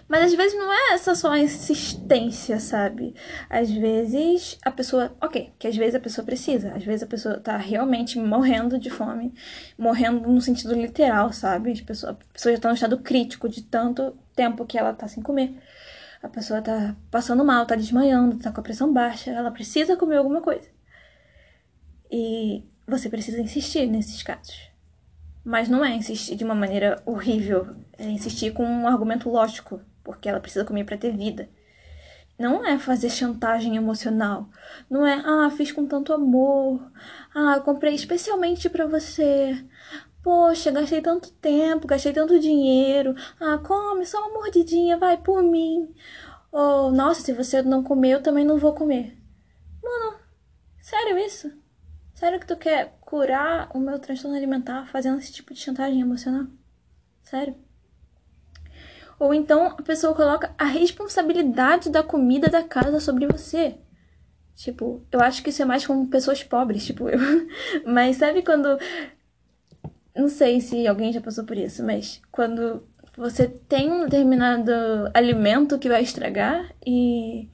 Mas 0.09 0.25
às 0.25 0.35
vezes 0.35 0.59
não 0.59 0.73
é 0.73 0.95
essa 0.95 1.15
só 1.15 1.37
insistência, 1.37 2.59
sabe? 2.59 3.15
Às 3.49 3.71
vezes 3.71 4.59
a 4.63 4.71
pessoa. 4.71 5.15
Ok, 5.21 5.53
que 5.59 5.69
às 5.69 5.77
vezes 5.77 5.95
a 5.95 6.01
pessoa 6.01 6.25
precisa. 6.25 6.73
Às 6.75 6.85
vezes 6.85 7.03
a 7.03 7.07
pessoa 7.07 7.39
tá 7.39 7.57
realmente 7.57 8.19
morrendo 8.19 8.79
de 8.79 8.91
fome. 8.91 9.35
Morrendo 9.79 10.29
no 10.29 10.41
sentido 10.41 10.75
literal, 10.75 11.33
sabe? 11.33 11.79
A 11.79 11.85
pessoa, 11.85 12.19
a 12.19 12.51
já 12.51 12.59
tá 12.59 12.69
no 12.69 12.75
estado 12.75 12.99
crítico 12.99 13.49
de 13.49 13.63
tanto 13.63 14.17
tempo 14.35 14.65
que 14.65 14.79
ela 14.79 14.93
tá 14.93 15.07
sem 15.07 15.23
comer. 15.23 15.55
A 16.23 16.29
pessoa 16.29 16.61
tá 16.61 16.97
passando 17.11 17.45
mal, 17.45 17.65
tá 17.67 17.75
desmaiando, 17.75 18.39
tá 18.39 18.51
com 18.51 18.61
a 18.61 18.65
pressão 18.65 18.93
baixa. 18.93 19.31
Ela 19.31 19.51
precisa 19.51 19.97
comer 19.97 20.17
alguma 20.17 20.41
coisa. 20.41 20.69
E 22.11 22.65
você 22.87 23.09
precisa 23.09 23.41
insistir 23.41 23.87
nesses 23.87 24.23
casos. 24.23 24.71
Mas 25.45 25.69
não 25.69 25.85
é 25.85 25.95
insistir 25.95 26.37
de 26.37 26.45
uma 26.45 26.55
maneira 26.55 27.01
horrível, 27.07 27.75
insistir 28.09 28.53
com 28.53 28.65
um 28.65 28.89
argumento 28.89 29.29
lógico, 29.29 29.81
porque 30.03 30.29
ela 30.29 30.41
precisa 30.41 30.65
comer 30.65 30.85
para 30.85 30.97
ter 30.97 31.17
vida. 31.17 31.49
Não 32.39 32.65
é 32.65 32.79
fazer 32.79 33.11
chantagem 33.11 33.77
emocional. 33.77 34.49
Não 34.89 35.07
é, 35.07 35.23
ah, 35.25 35.51
fiz 35.51 35.71
com 35.73 35.87
tanto 35.87 36.13
amor. 36.13 36.81
Ah, 37.35 37.61
comprei 37.61 37.95
especialmente 37.95 38.71
para 38.71 38.87
você. 38.87 39.63
Poxa, 40.23 40.71
gastei 40.71 41.03
tanto 41.03 41.31
tempo, 41.33 41.87
gastei 41.87 42.15
tanto 42.15 42.41
dinheiro. 42.41 43.15
Ah, 43.39 43.59
come 43.59 44.07
só 44.07 44.19
uma 44.21 44.35
mordidinha, 44.35 44.97
vai 44.97 45.19
por 45.19 45.43
mim. 45.43 45.95
Ou, 46.51 46.91
nossa, 46.91 47.21
se 47.21 47.33
você 47.35 47.63
não 47.63 47.83
comer, 47.83 48.13
eu 48.13 48.23
também 48.23 48.45
não 48.45 48.59
vou 48.59 48.75
comer. 48.75 49.19
Mano, 49.83 50.19
sério 50.81 51.19
isso? 51.19 51.53
Sério 52.15 52.41
que 52.41 52.47
tu 52.47 52.57
quer 52.57 52.99
curar 53.01 53.71
o 53.75 53.79
meu 53.79 53.99
transtorno 53.99 54.37
alimentar 54.37 54.87
fazendo 54.87 55.19
esse 55.19 55.33
tipo 55.33 55.53
de 55.55 55.61
chantagem 55.61 56.01
emocional? 56.01 56.47
Sério? 57.23 57.55
Ou 59.21 59.35
então 59.35 59.67
a 59.67 59.83
pessoa 59.83 60.15
coloca 60.15 60.55
a 60.57 60.65
responsabilidade 60.65 61.91
da 61.91 62.03
comida 62.03 62.49
da 62.49 62.63
casa 62.63 62.99
sobre 62.99 63.27
você. 63.27 63.77
Tipo, 64.57 65.07
eu 65.13 65.21
acho 65.21 65.43
que 65.43 65.51
isso 65.51 65.61
é 65.61 65.67
mais 65.67 65.87
com 65.87 66.07
pessoas 66.07 66.43
pobres, 66.43 66.85
tipo 66.87 67.07
eu. 67.07 67.19
Mas 67.87 68.17
sabe 68.17 68.43
quando. 68.43 68.79
Não 70.17 70.29
sei 70.29 70.61
se 70.63 70.87
alguém 70.87 71.13
já 71.13 71.21
passou 71.21 71.45
por 71.45 71.57
isso, 71.57 71.85
mas 71.85 72.21
quando 72.33 72.83
você 73.17 73.47
tem 73.47 73.93
um 73.93 74.05
determinado 74.05 74.73
alimento 75.13 75.79
que 75.79 75.89
vai 75.89 76.03
estragar 76.03 76.75
e 76.85 77.49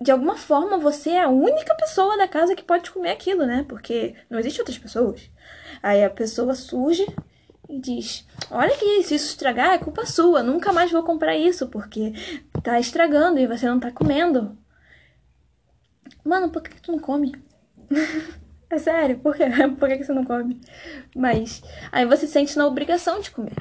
de 0.00 0.10
alguma 0.10 0.36
forma 0.36 0.78
você 0.78 1.10
é 1.10 1.22
a 1.22 1.28
única 1.28 1.74
pessoa 1.76 2.16
da 2.18 2.28
casa 2.28 2.54
que 2.54 2.62
pode 2.62 2.90
comer 2.90 3.10
aquilo, 3.10 3.46
né? 3.46 3.64
Porque 3.66 4.14
não 4.28 4.38
existe 4.38 4.60
outras 4.60 4.78
pessoas. 4.78 5.30
Aí 5.82 6.04
a 6.04 6.10
pessoa 6.10 6.54
surge 6.54 7.06
diz: 7.68 8.26
Olha 8.50 8.74
que 8.76 9.02
se 9.02 9.14
isso 9.14 9.26
estragar 9.26 9.74
é 9.74 9.78
culpa 9.78 10.06
sua, 10.06 10.42
nunca 10.42 10.72
mais 10.72 10.90
vou 10.90 11.02
comprar 11.02 11.36
isso 11.36 11.68
porque 11.68 12.12
tá 12.62 12.80
estragando 12.80 13.38
e 13.38 13.46
você 13.46 13.66
não 13.66 13.78
tá 13.78 13.90
comendo. 13.90 14.56
Mano, 16.24 16.50
por 16.50 16.62
que, 16.62 16.80
tu 16.80 16.92
não 16.92 16.98
come? 16.98 17.34
é 18.70 18.78
sério, 18.78 19.18
por 19.18 19.36
quê? 19.36 19.44
Por 19.78 19.88
que, 19.88 19.98
que 19.98 20.04
você 20.04 20.12
não 20.12 20.24
come? 20.24 20.60
Mas 21.14 21.62
aí 21.90 22.04
você 22.04 22.26
se 22.26 22.32
sente 22.32 22.56
na 22.56 22.66
obrigação 22.66 23.20
de 23.20 23.30
comer. 23.30 23.56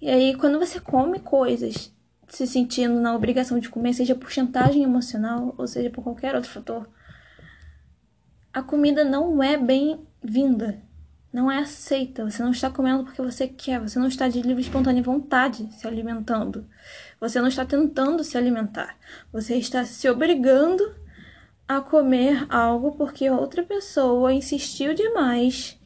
E 0.00 0.08
aí, 0.08 0.34
quando 0.36 0.58
você 0.58 0.80
come 0.80 1.18
coisas 1.20 1.94
se 2.28 2.46
sentindo 2.46 3.00
na 3.00 3.14
obrigação 3.14 3.58
de 3.58 3.68
comer, 3.68 3.92
seja 3.92 4.14
por 4.14 4.30
chantagem 4.30 4.82
emocional 4.82 5.54
ou 5.58 5.66
seja 5.66 5.90
por 5.90 6.02
qualquer 6.02 6.34
outro 6.34 6.50
fator, 6.50 6.88
a 8.52 8.62
comida 8.62 9.04
não 9.04 9.42
é 9.42 9.56
bem-vinda, 9.56 10.80
não 11.32 11.50
é 11.50 11.58
aceita. 11.58 12.28
Você 12.28 12.42
não 12.42 12.50
está 12.50 12.70
comendo 12.70 13.04
porque 13.04 13.22
você 13.22 13.46
quer, 13.46 13.80
você 13.80 13.98
não 13.98 14.08
está 14.08 14.28
de 14.28 14.42
livre 14.42 14.62
espontânea 14.62 15.02
vontade 15.02 15.68
se 15.72 15.86
alimentando. 15.86 16.66
Você 17.20 17.40
não 17.40 17.48
está 17.48 17.64
tentando 17.64 18.24
se 18.24 18.36
alimentar. 18.36 18.96
Você 19.32 19.56
está 19.56 19.84
se 19.84 20.08
obrigando 20.08 20.94
a 21.68 21.80
comer 21.80 22.46
algo 22.48 22.92
porque 22.92 23.30
outra 23.30 23.62
pessoa 23.62 24.32
insistiu 24.32 24.92
demais 24.92 25.78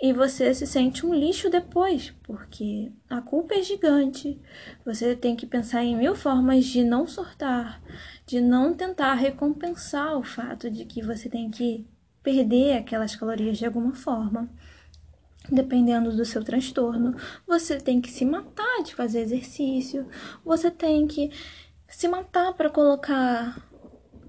e 0.00 0.12
você 0.12 0.54
se 0.54 0.64
sente 0.64 1.04
um 1.04 1.12
lixo 1.12 1.50
depois, 1.50 2.14
porque 2.22 2.92
a 3.10 3.20
culpa 3.20 3.54
é 3.54 3.62
gigante. 3.62 4.40
Você 4.84 5.16
tem 5.16 5.34
que 5.34 5.44
pensar 5.44 5.82
em 5.82 5.96
mil 5.96 6.14
formas 6.14 6.66
de 6.66 6.84
não 6.84 7.04
sortar, 7.04 7.82
de 8.24 8.40
não 8.40 8.72
tentar 8.74 9.14
recompensar 9.14 10.16
o 10.16 10.22
fato 10.22 10.70
de 10.70 10.84
que 10.84 11.02
você 11.02 11.28
tem 11.28 11.50
que 11.50 11.84
perder 12.22 12.76
aquelas 12.76 13.16
calorias 13.16 13.58
de 13.58 13.66
alguma 13.66 13.92
forma. 13.92 14.48
Dependendo 15.50 16.14
do 16.14 16.24
seu 16.24 16.44
transtorno, 16.44 17.16
você 17.46 17.78
tem 17.78 18.00
que 18.00 18.10
se 18.10 18.24
matar 18.24 18.82
de 18.82 18.94
fazer 18.94 19.20
exercício, 19.20 20.06
você 20.44 20.70
tem 20.70 21.06
que 21.06 21.30
se 21.88 22.06
matar 22.06 22.52
para 22.52 22.68
colocar 22.68 23.66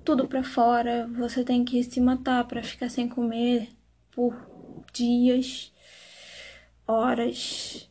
tudo 0.06 0.28
para 0.28 0.44
fora, 0.44 1.08
você 1.18 1.44
tem 1.44 1.66
que 1.66 1.84
se 1.84 2.00
matar 2.00 2.46
para 2.46 2.64
ficar 2.64 2.90
sem 2.90 3.08
comer 3.08 3.70
por 4.12 4.34
dias, 4.94 5.74
horas. 6.88 7.90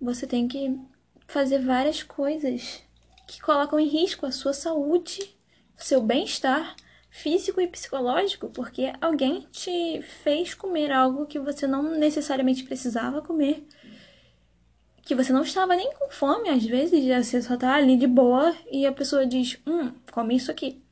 Você 0.00 0.26
tem 0.26 0.46
que 0.46 0.78
fazer 1.26 1.58
várias 1.58 2.02
coisas 2.02 2.82
que 3.26 3.40
colocam 3.40 3.80
em 3.80 3.88
risco 3.88 4.26
a 4.26 4.30
sua 4.30 4.52
saúde, 4.52 5.36
seu 5.76 6.00
bem-estar 6.00 6.76
físico 7.14 7.60
e 7.60 7.68
psicológico, 7.68 8.48
porque 8.48 8.92
alguém 9.00 9.46
te 9.52 10.02
fez 10.02 10.52
comer 10.52 10.90
algo 10.90 11.26
que 11.26 11.38
você 11.38 11.64
não 11.64 11.96
necessariamente 11.96 12.64
precisava 12.64 13.22
comer, 13.22 13.64
que 15.00 15.14
você 15.14 15.32
não 15.32 15.42
estava 15.42 15.76
nem 15.76 15.94
com 15.94 16.10
fome, 16.10 16.48
às 16.48 16.64
vezes, 16.64 17.04
você 17.24 17.40
só 17.40 17.56
tá 17.56 17.72
ali 17.72 17.96
de 17.96 18.08
boa 18.08 18.52
e 18.68 18.84
a 18.84 18.92
pessoa 18.92 19.24
diz: 19.24 19.60
"Hum, 19.64 19.92
come 20.10 20.34
isso 20.34 20.50
aqui". 20.50 20.82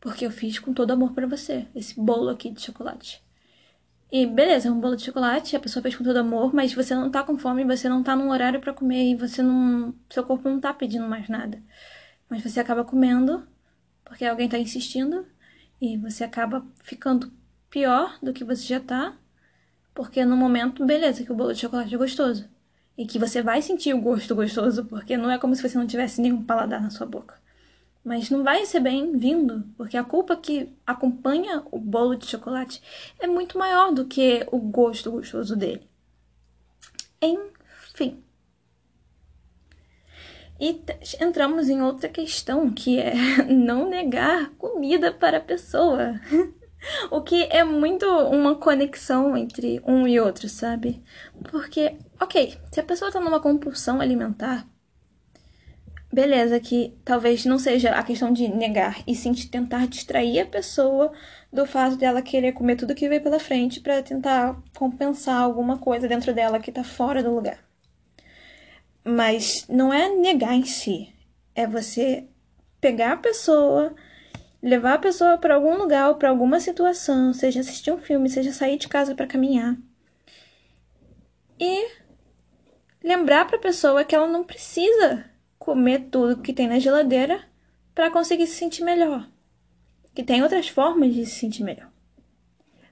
Porque 0.00 0.26
eu 0.26 0.32
fiz 0.32 0.58
com 0.58 0.74
todo 0.74 0.90
amor 0.90 1.12
para 1.12 1.28
você, 1.28 1.68
esse 1.76 1.94
bolo 1.98 2.28
aqui 2.28 2.50
de 2.50 2.60
chocolate. 2.60 3.22
E 4.10 4.26
beleza, 4.26 4.68
é 4.68 4.72
um 4.72 4.80
bolo 4.80 4.96
de 4.96 5.04
chocolate, 5.04 5.54
a 5.54 5.60
pessoa 5.60 5.82
fez 5.82 5.94
com 5.94 6.02
todo 6.02 6.16
amor, 6.16 6.52
mas 6.52 6.74
você 6.74 6.92
não 6.94 7.08
tá 7.08 7.22
com 7.22 7.38
fome, 7.38 7.64
você 7.64 7.88
não 7.88 8.02
tá 8.02 8.16
num 8.16 8.30
horário 8.30 8.60
para 8.60 8.74
comer 8.74 9.12
e 9.12 9.14
você 9.14 9.42
não. 9.42 9.94
Seu 10.10 10.24
corpo 10.24 10.48
não 10.48 10.60
tá 10.60 10.74
pedindo 10.74 11.08
mais 11.08 11.28
nada. 11.28 11.62
Mas 12.28 12.42
você 12.42 12.58
acaba 12.58 12.84
comendo 12.84 13.46
porque 14.14 14.24
alguém 14.24 14.48
tá 14.48 14.56
insistindo 14.56 15.26
e 15.80 15.96
você 15.96 16.22
acaba 16.22 16.64
ficando 16.84 17.32
pior 17.68 18.16
do 18.22 18.32
que 18.32 18.44
você 18.44 18.62
já 18.64 18.78
tá, 18.78 19.12
porque 19.92 20.24
no 20.24 20.36
momento, 20.36 20.86
beleza, 20.86 21.24
que 21.24 21.32
o 21.32 21.34
bolo 21.34 21.52
de 21.52 21.58
chocolate 21.58 21.92
é 21.92 21.98
gostoso. 21.98 22.48
E 22.96 23.06
que 23.06 23.18
você 23.18 23.42
vai 23.42 23.60
sentir 23.60 23.92
o 23.92 24.00
gosto 24.00 24.32
gostoso, 24.32 24.84
porque 24.84 25.16
não 25.16 25.28
é 25.28 25.36
como 25.36 25.56
se 25.56 25.68
você 25.68 25.76
não 25.76 25.86
tivesse 25.86 26.20
nenhum 26.20 26.44
paladar 26.44 26.80
na 26.80 26.90
sua 26.90 27.06
boca 27.06 27.42
mas 28.04 28.28
não 28.28 28.44
vai 28.44 28.66
ser 28.66 28.80
bem-vindo, 28.80 29.64
porque 29.78 29.96
a 29.96 30.04
culpa 30.04 30.36
que 30.36 30.68
acompanha 30.86 31.62
o 31.70 31.78
bolo 31.78 32.14
de 32.14 32.26
chocolate 32.26 32.82
é 33.18 33.26
muito 33.26 33.56
maior 33.56 33.92
do 33.92 34.04
que 34.04 34.46
o 34.52 34.58
gosto 34.58 35.10
gostoso 35.10 35.56
dele. 35.56 35.88
Enfim. 37.22 38.22
E 40.60 40.80
entramos 41.20 41.68
em 41.68 41.82
outra 41.82 42.08
questão, 42.08 42.70
que 42.70 43.00
é 43.00 43.14
não 43.48 43.88
negar 43.88 44.50
comida 44.50 45.12
para 45.12 45.38
a 45.38 45.40
pessoa. 45.40 46.20
o 47.10 47.20
que 47.22 47.44
é 47.44 47.64
muito 47.64 48.06
uma 48.06 48.54
conexão 48.54 49.36
entre 49.36 49.80
um 49.86 50.06
e 50.06 50.20
outro, 50.20 50.48
sabe? 50.48 51.02
Porque, 51.50 51.96
ok, 52.20 52.56
se 52.70 52.80
a 52.80 52.84
pessoa 52.84 53.10
tá 53.10 53.20
numa 53.20 53.40
compulsão 53.40 54.00
alimentar, 54.00 54.66
beleza, 56.12 56.60
que 56.60 56.96
talvez 57.04 57.44
não 57.44 57.58
seja 57.58 57.90
a 57.90 58.02
questão 58.02 58.32
de 58.32 58.46
negar, 58.46 59.02
e 59.06 59.14
sim 59.14 59.32
de 59.32 59.48
tentar 59.48 59.86
distrair 59.88 60.40
a 60.40 60.46
pessoa 60.46 61.12
do 61.52 61.66
fato 61.66 61.96
dela 61.96 62.22
querer 62.22 62.52
comer 62.52 62.76
tudo 62.76 62.94
que 62.94 63.08
veio 63.08 63.22
pela 63.22 63.40
frente 63.40 63.80
para 63.80 64.02
tentar 64.02 64.56
compensar 64.76 65.42
alguma 65.42 65.78
coisa 65.78 66.06
dentro 66.06 66.32
dela 66.32 66.60
que 66.60 66.70
tá 66.70 66.84
fora 66.84 67.22
do 67.22 67.34
lugar. 67.34 67.58
Mas 69.04 69.66
não 69.68 69.92
é 69.92 70.08
negar 70.08 70.54
em 70.54 70.64
si, 70.64 71.14
é 71.54 71.66
você 71.66 72.26
pegar 72.80 73.12
a 73.12 73.16
pessoa, 73.16 73.94
levar 74.62 74.94
a 74.94 74.98
pessoa 74.98 75.36
para 75.36 75.54
algum 75.54 75.76
lugar 75.76 76.14
para 76.14 76.30
alguma 76.30 76.58
situação, 76.58 77.34
seja 77.34 77.60
assistir 77.60 77.92
um 77.92 77.98
filme, 77.98 78.30
seja 78.30 78.52
sair 78.52 78.78
de 78.78 78.88
casa 78.88 79.14
para 79.14 79.26
caminhar. 79.26 79.76
E 81.60 81.86
lembrar 83.02 83.46
para 83.46 83.56
a 83.56 83.60
pessoa 83.60 84.04
que 84.04 84.14
ela 84.14 84.26
não 84.26 84.42
precisa 84.42 85.26
comer 85.58 86.08
tudo 86.10 86.40
que 86.40 86.52
tem 86.52 86.66
na 86.66 86.78
geladeira 86.78 87.44
para 87.94 88.10
conseguir 88.10 88.46
se 88.46 88.56
sentir 88.56 88.82
melhor. 88.82 89.28
Que 90.14 90.22
tem 90.22 90.42
outras 90.42 90.68
formas 90.68 91.14
de 91.14 91.26
se 91.26 91.40
sentir 91.40 91.62
melhor. 91.62 91.90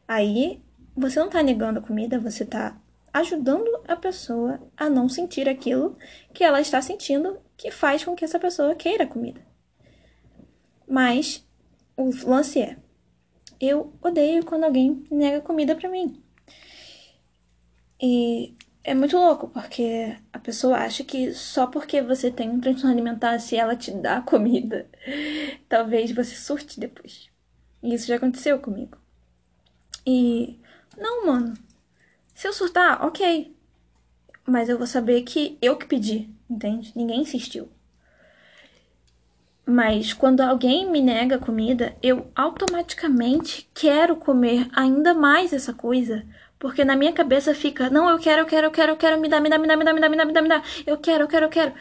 Aí 0.07 0.62
você 0.95 1.19
não 1.19 1.26
está 1.26 1.42
negando 1.42 1.78
a 1.78 1.83
comida, 1.83 2.19
você 2.19 2.45
está 2.45 2.76
ajudando 3.12 3.69
a 3.87 3.97
pessoa 3.97 4.61
a 4.76 4.88
não 4.88 5.09
sentir 5.09 5.49
aquilo 5.49 5.97
que 6.33 6.42
ela 6.42 6.61
está 6.61 6.81
sentindo, 6.81 7.38
que 7.57 7.71
faz 7.71 8.04
com 8.04 8.14
que 8.14 8.25
essa 8.25 8.38
pessoa 8.38 8.75
queira 8.75 9.07
comida. 9.07 9.40
Mas 10.88 11.47
o 11.97 12.11
lance 12.25 12.61
é: 12.61 12.76
eu 13.61 13.92
odeio 14.02 14.45
quando 14.45 14.64
alguém 14.64 15.04
nega 15.11 15.40
comida 15.40 15.76
para 15.76 15.88
mim. 15.88 16.23
E 18.00 18.57
é 18.83 18.95
muito 18.95 19.16
louco, 19.16 19.49
porque 19.49 20.16
a 20.33 20.38
pessoa 20.38 20.78
acha 20.78 21.04
que 21.04 21.33
só 21.33 21.66
porque 21.69 22.02
você 22.02 22.31
tem 22.31 22.50
um 22.50 22.61
transtorno 22.61 22.92
alimentar, 22.92 23.38
se 23.38 23.57
ela 23.57 23.76
te 23.76 23.92
dá 23.92 24.21
comida, 24.26 24.88
talvez 25.69 26.11
você 26.11 26.35
surte 26.35 26.81
depois. 26.81 27.31
E 27.83 27.95
isso 27.95 28.07
já 28.07 28.16
aconteceu 28.16 28.59
comigo. 28.59 28.99
E 30.07 30.59
não, 30.99 31.26
mano. 31.26 31.54
Se 32.35 32.49
eu 32.49 32.53
surtar, 32.53 33.05
ok. 33.05 33.55
Mas 34.47 34.69
eu 34.69 34.79
vou 34.79 34.87
saber 34.87 35.23
que 35.23 35.57
eu 35.62 35.77
que 35.77 35.87
pedi, 35.87 36.29
entende? 36.49 36.93
Ninguém 36.97 37.21
insistiu. 37.21 37.69
Mas 39.65 40.12
quando 40.12 40.41
alguém 40.41 40.91
me 40.91 41.01
nega 41.01 41.39
comida, 41.39 41.97
eu 42.03 42.31
automaticamente 42.35 43.71
quero 43.73 44.17
comer 44.17 44.69
ainda 44.73 45.15
mais 45.15 45.53
essa 45.53 45.73
coisa 45.73 46.27
porque 46.62 46.85
na 46.85 46.95
minha 46.95 47.12
cabeça 47.12 47.53
fica, 47.57 47.91
não, 47.91 48.09
eu 48.09 48.21
quero, 48.21 48.43
eu 48.43 48.47
quero, 48.47 48.67
eu 48.69 48.71
quero, 48.71 48.93
eu 48.93 48.97
quero, 48.97 49.21
me 49.21 49.29
dá, 49.29 49.41
me 49.41 49.51
dá, 49.51 49.59
me 49.59 49.67
dá, 49.67 49.77
me 49.77 49.85
dá, 49.85 49.93
me 49.93 50.01
dá, 50.01 50.09
me 50.09 50.17
dá, 50.17 50.25
me 50.25 50.33
dá, 50.33 50.43
me 50.43 50.49
dá. 50.49 50.62
Eu 50.87 50.97
quero, 50.97 51.25
eu 51.25 51.29
quero, 51.29 51.47
eu 51.47 51.51
quero. 51.51 51.73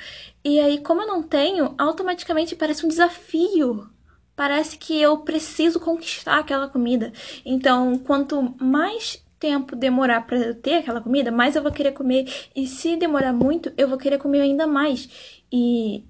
E 0.43 0.59
aí, 0.59 0.79
como 0.79 1.03
eu 1.03 1.07
não 1.07 1.21
tenho, 1.21 1.75
automaticamente 1.77 2.55
parece 2.55 2.83
um 2.83 2.89
desafio. 2.89 3.87
Parece 4.35 4.79
que 4.79 4.99
eu 4.99 5.19
preciso 5.19 5.79
conquistar 5.79 6.39
aquela 6.39 6.67
comida. 6.67 7.13
Então, 7.45 7.95
quanto 7.99 8.55
mais 8.59 9.23
tempo 9.41 9.75
demorar 9.75 10.21
para 10.27 10.37
eu 10.37 10.55
ter 10.55 10.75
aquela 10.75 11.01
comida, 11.01 11.31
mais 11.31 11.55
eu 11.55 11.63
vou 11.63 11.71
querer 11.71 11.91
comer. 11.91 12.31
E 12.55 12.67
se 12.67 12.95
demorar 12.95 13.33
muito, 13.33 13.73
eu 13.75 13.89
vou 13.89 13.97
querer 13.97 14.19
comer 14.19 14.41
ainda 14.41 14.67
mais. 14.67 15.43
E 15.51 16.05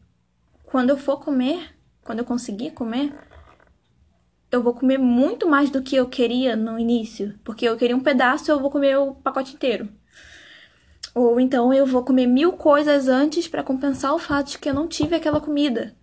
quando 0.66 0.90
eu 0.90 0.98
for 0.98 1.18
comer, 1.18 1.74
quando 2.04 2.20
eu 2.20 2.26
conseguir 2.26 2.72
comer, 2.72 3.14
eu 4.52 4.62
vou 4.62 4.74
comer 4.74 4.98
muito 4.98 5.48
mais 5.48 5.70
do 5.70 5.82
que 5.82 5.96
eu 5.96 6.10
queria 6.10 6.58
no 6.58 6.78
início, 6.78 7.40
porque 7.44 7.66
eu 7.66 7.78
queria 7.78 7.96
um 7.96 8.02
pedaço, 8.02 8.52
eu 8.52 8.60
vou 8.60 8.70
comer 8.70 8.98
o 8.98 9.16
pacote 9.16 9.56
inteiro. 9.56 9.88
Ou 11.16 11.40
então 11.40 11.74
eu 11.74 11.86
vou 11.86 12.04
comer 12.04 12.28
mil 12.28 12.54
coisas 12.54 13.08
antes 13.08 13.48
para 13.48 13.64
compensar 13.64 14.14
o 14.14 14.20
fato 14.20 14.52
de 14.52 14.60
que 14.60 14.70
eu 14.70 14.74
não 14.74 14.88
tive 14.88 15.16
aquela 15.16 15.40
comida. 15.40 15.96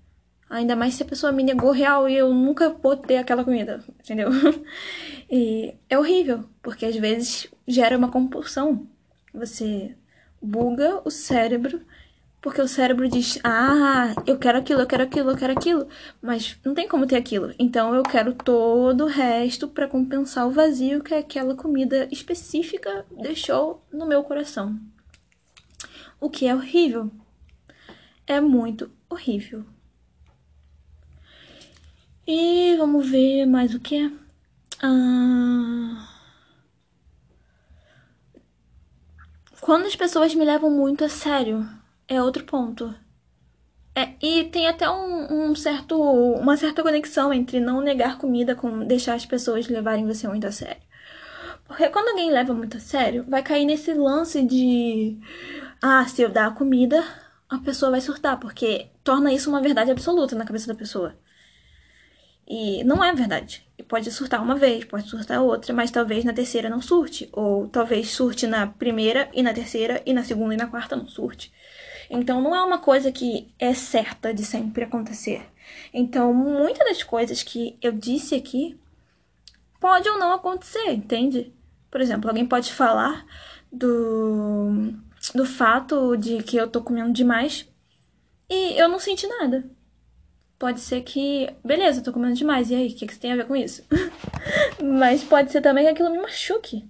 Ainda 0.51 0.75
mais 0.75 0.95
se 0.95 1.03
a 1.03 1.07
pessoa 1.07 1.33
me 1.33 1.43
negou 1.43 1.71
real 1.71 2.09
e 2.09 2.17
eu 2.17 2.33
nunca 2.33 2.71
vou 2.71 2.97
ter 2.97 3.19
aquela 3.19 3.45
comida, 3.45 3.85
entendeu? 4.01 4.31
e 5.31 5.75
é 5.89 5.99
horrível, 5.99 6.45
porque 6.63 6.87
às 6.87 6.97
vezes 6.97 7.49
gera 7.67 7.99
uma 7.99 8.11
compulsão. 8.11 8.87
Você 9.35 9.95
buga 10.41 11.03
o 11.05 11.11
cérebro 11.11 11.83
porque 12.41 12.63
o 12.63 12.69
cérebro 12.69 13.09
diz: 13.09 13.39
Ah, 13.43 14.15
eu 14.27 14.39
quero 14.39 14.59
aquilo, 14.59 14.81
eu 14.81 14.87
quero 14.87 15.03
aquilo, 15.03 15.31
eu 15.31 15.37
quero 15.37 15.53
aquilo. 15.53 15.89
Mas 16.23 16.57
não 16.65 16.75
tem 16.75 16.89
como 16.89 17.07
ter 17.07 17.17
aquilo. 17.17 17.53
Então 17.59 17.95
eu 17.95 18.03
quero 18.03 18.33
todo 18.33 19.05
o 19.05 19.09
resto 19.09 19.67
para 19.69 19.89
compensar 19.89 20.47
o 20.47 20.51
vazio 20.51 21.03
que 21.03 21.15
aquela 21.15 21.55
comida 21.55 22.09
específica 22.11 23.05
deixou 23.11 23.85
no 23.93 24.07
meu 24.07 24.23
coração. 24.23 24.79
O 26.21 26.31
que 26.31 26.47
é 26.47 26.55
horrível. 26.55 27.11
É 28.27 28.41
muito 28.41 28.91
horrível. 29.09 29.65
E 32.31 32.77
vamos 32.77 33.09
ver 33.09 33.47
mais 33.47 33.75
o 33.75 33.81
que 33.81 33.97
é. 33.97 34.11
Ah... 34.83 36.07
Quando 39.63 39.87
as 39.87 39.97
pessoas 39.97 40.35
me 40.35 40.45
levam 40.45 40.71
muito 40.71 41.03
a 41.03 41.09
sério 41.09 41.67
é 42.07 42.23
outro 42.23 42.45
ponto. 42.45 42.95
É, 43.95 44.13
e 44.21 44.45
tem 44.45 44.69
até 44.69 44.91
um, 44.91 45.51
um, 45.51 45.55
certo, 45.55 45.99
uma 46.01 46.55
certa 46.59 46.83
conexão 46.83 47.33
entre 47.33 47.61
não 47.61 47.81
negar 47.81 48.19
comida 48.19 48.55
com 48.55 48.85
deixar 48.85 49.15
as 49.15 49.25
pessoas 49.25 49.67
levarem 49.67 50.07
você 50.07 50.29
muito 50.29 50.47
a 50.47 50.53
sério. 50.53 50.83
Porque 51.67 51.89
quando 51.89 52.09
alguém 52.09 52.31
leva 52.31 52.53
muito 52.53 52.77
a 52.77 52.81
sério, 52.81 53.25
vai 53.27 53.43
cair 53.43 53.65
nesse 53.65 53.95
lance 53.95 54.43
de 54.43 55.19
ah, 55.81 56.07
se 56.07 56.21
eu 56.21 56.29
dar 56.29 56.49
a 56.49 56.51
comida, 56.51 57.03
a 57.49 57.57
pessoa 57.57 57.91
vai 57.91 58.03
surtar, 58.03 58.39
porque 58.39 58.89
torna 59.03 59.33
isso 59.33 59.49
uma 59.49 59.63
verdade 59.63 59.91
absoluta 59.91 60.37
na 60.37 60.45
cabeça 60.45 60.67
da 60.67 60.75
pessoa. 60.75 61.17
E 62.49 62.83
não 62.83 63.05
é 63.05 63.13
verdade. 63.13 63.69
Pode 63.87 64.11
surtar 64.11 64.43
uma 64.43 64.55
vez, 64.55 64.85
pode 64.85 65.09
surtar 65.09 65.43
outra, 65.43 65.75
mas 65.75 65.91
talvez 65.91 66.25
na 66.25 66.33
terceira 66.33 66.71
não 66.71 66.81
surte. 66.81 67.29
Ou 67.33 67.69
talvez 67.69 68.11
surte 68.11 68.47
na 68.47 68.67
primeira 68.67 69.29
e 69.35 69.43
na 69.43 69.53
terceira, 69.53 70.03
e 70.07 70.15
na 70.15 70.25
segunda 70.25 70.55
e 70.55 70.57
na 70.57 70.67
quarta 70.67 70.97
não 70.97 71.07
surte. 71.07 71.53
Então 72.09 72.41
não 72.41 72.55
é 72.55 72.63
uma 72.63 72.79
coisa 72.79 73.13
que 73.13 73.53
é 73.59 73.75
certa 73.75 74.33
de 74.33 74.45
sempre 74.45 74.85
acontecer. 74.85 75.43
Então, 75.93 76.33
muitas 76.33 76.89
das 76.89 77.03
coisas 77.03 77.43
que 77.43 77.77
eu 77.83 77.93
disse 77.93 78.35
aqui 78.35 78.81
pode 79.79 80.09
ou 80.09 80.19
não 80.19 80.33
acontecer, 80.33 80.91
entende? 80.91 81.53
Por 81.91 82.01
exemplo, 82.01 82.31
alguém 82.31 82.47
pode 82.47 82.73
falar 82.73 83.27
do, 83.71 84.95
do 85.35 85.45
fato 85.45 86.17
de 86.17 86.43
que 86.43 86.57
eu 86.57 86.69
tô 86.69 86.83
comendo 86.83 87.13
demais 87.13 87.69
e 88.49 88.79
eu 88.81 88.89
não 88.89 88.99
senti 88.99 89.27
nada. 89.27 89.65
Pode 90.59 90.81
ser 90.81 91.03
que, 91.03 91.49
beleza, 91.65 92.01
eu 92.01 92.05
tô 92.05 92.13
comendo 92.13 92.35
demais, 92.35 92.71
e 92.71 92.75
aí, 92.75 92.89
o 92.89 92.95
que, 92.95 93.07
que 93.07 93.19
tem 93.19 93.33
a 93.33 93.37
ver 93.37 93.47
com 93.47 93.55
isso? 93.55 93.85
Mas 94.83 95.23
pode 95.23 95.53
ser 95.53 95.61
também 95.61 95.85
que 95.85 95.91
aquilo 95.91 96.11
me 96.11 96.19
machuque. 96.19 96.89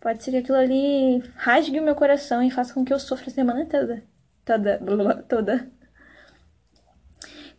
Pode 0.00 0.22
ser 0.22 0.30
que 0.32 0.36
aquilo 0.38 0.58
ali 0.58 1.22
rasgue 1.36 1.80
o 1.80 1.82
meu 1.82 1.94
coração 1.94 2.42
e 2.42 2.50
faça 2.50 2.74
com 2.74 2.84
que 2.84 2.92
eu 2.92 2.98
sofra 2.98 3.28
a 3.28 3.32
semana 3.32 3.66
toda 3.66 4.02
toda, 4.56 5.24
toda. 5.28 5.70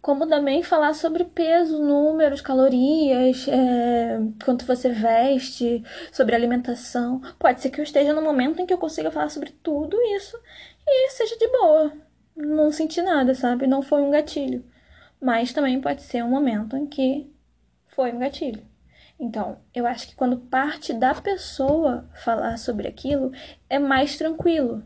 Como 0.01 0.25
também 0.27 0.63
falar 0.63 0.93
sobre 0.93 1.25
peso, 1.25 1.77
números, 1.77 2.41
calorias, 2.41 3.45
é, 3.47 4.19
quanto 4.43 4.65
você 4.65 4.89
veste, 4.89 5.83
sobre 6.11 6.35
alimentação. 6.35 7.21
Pode 7.37 7.61
ser 7.61 7.69
que 7.69 7.79
eu 7.79 7.83
esteja 7.83 8.13
no 8.13 8.21
momento 8.21 8.61
em 8.61 8.65
que 8.65 8.73
eu 8.73 8.77
consiga 8.77 9.11
falar 9.11 9.29
sobre 9.29 9.51
tudo 9.61 10.01
isso 10.15 10.39
e 10.87 11.11
seja 11.11 11.37
de 11.37 11.47
boa. 11.49 11.93
Não 12.35 12.71
senti 12.71 13.01
nada, 13.01 13.35
sabe? 13.35 13.67
Não 13.67 13.81
foi 13.81 14.01
um 14.01 14.09
gatilho. 14.09 14.63
Mas 15.21 15.51
também 15.51 15.81
pode 15.81 16.01
ser 16.01 16.23
um 16.23 16.29
momento 16.29 16.77
em 16.77 16.85
que 16.85 17.31
foi 17.87 18.11
um 18.11 18.19
gatilho. 18.19 18.65
Então, 19.19 19.57
eu 19.75 19.85
acho 19.85 20.07
que 20.07 20.15
quando 20.15 20.37
parte 20.37 20.93
da 20.93 21.13
pessoa 21.13 22.09
falar 22.23 22.57
sobre 22.57 22.87
aquilo, 22.87 23.31
é 23.69 23.77
mais 23.77 24.17
tranquilo. 24.17 24.81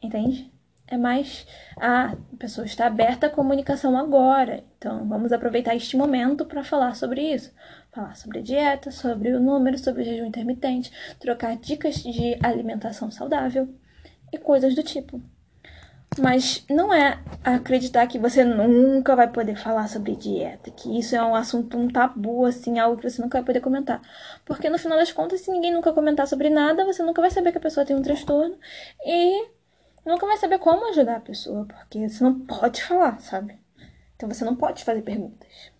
Entende? 0.00 0.50
É 0.88 0.96
mais. 0.96 1.46
Ah, 1.78 2.16
a 2.32 2.36
pessoa 2.38 2.64
está 2.64 2.86
aberta 2.86 3.26
à 3.26 3.30
comunicação 3.30 3.96
agora. 3.98 4.64
Então, 4.78 5.06
vamos 5.06 5.32
aproveitar 5.32 5.74
este 5.74 5.96
momento 5.96 6.46
para 6.46 6.64
falar 6.64 6.94
sobre 6.94 7.20
isso. 7.34 7.52
Falar 7.92 8.14
sobre 8.14 8.38
a 8.38 8.42
dieta, 8.42 8.90
sobre 8.90 9.32
o 9.32 9.40
número, 9.40 9.76
sobre 9.76 10.02
o 10.02 10.04
jejum 10.04 10.26
intermitente, 10.26 10.92
trocar 11.18 11.56
dicas 11.56 11.96
de 11.96 12.38
alimentação 12.42 13.10
saudável 13.10 13.68
e 14.32 14.38
coisas 14.38 14.74
do 14.74 14.82
tipo. 14.82 15.20
Mas 16.18 16.64
não 16.70 16.94
é 16.94 17.22
acreditar 17.44 18.06
que 18.06 18.18
você 18.18 18.42
nunca 18.42 19.14
vai 19.14 19.30
poder 19.30 19.56
falar 19.56 19.86
sobre 19.88 20.16
dieta, 20.16 20.70
que 20.70 20.98
isso 20.98 21.14
é 21.14 21.22
um 21.22 21.34
assunto, 21.34 21.76
um 21.76 21.88
tabu, 21.88 22.46
assim, 22.46 22.78
algo 22.78 22.96
que 22.96 23.08
você 23.08 23.20
nunca 23.20 23.38
vai 23.38 23.44
poder 23.44 23.60
comentar. 23.60 24.00
Porque 24.44 24.70
no 24.70 24.78
final 24.78 24.96
das 24.96 25.12
contas, 25.12 25.42
se 25.42 25.50
ninguém 25.50 25.72
nunca 25.72 25.92
comentar 25.92 26.26
sobre 26.26 26.48
nada, 26.48 26.86
você 26.86 27.02
nunca 27.02 27.20
vai 27.20 27.30
saber 27.30 27.52
que 27.52 27.58
a 27.58 27.60
pessoa 27.60 27.84
tem 27.84 27.94
um 27.94 28.02
transtorno 28.02 28.56
e 29.04 29.46
nunca 30.06 30.26
vai 30.26 30.38
saber 30.38 30.58
como 30.58 30.88
ajudar 30.88 31.16
a 31.16 31.20
pessoa, 31.20 31.66
porque 31.66 32.08
você 32.08 32.24
não 32.24 32.40
pode 32.40 32.82
falar, 32.82 33.20
sabe? 33.20 33.58
Então 34.14 34.28
você 34.28 34.44
não 34.44 34.56
pode 34.56 34.84
fazer 34.84 35.02
perguntas. 35.02 35.70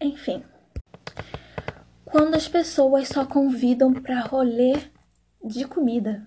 Enfim. 0.00 0.42
Quando 2.04 2.34
as 2.34 2.48
pessoas 2.48 3.08
só 3.08 3.26
convidam 3.26 3.92
para 3.92 4.20
rolê 4.20 4.72
de 5.44 5.66
comida. 5.66 6.26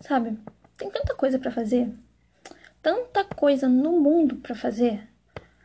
Sabe? 0.00 0.38
Tem 0.76 0.90
tanta 0.90 1.14
coisa 1.14 1.38
para 1.38 1.50
fazer. 1.50 1.92
Tanta 2.82 3.24
coisa 3.24 3.68
no 3.68 3.92
mundo 3.92 4.36
para 4.36 4.54
fazer. 4.54 5.08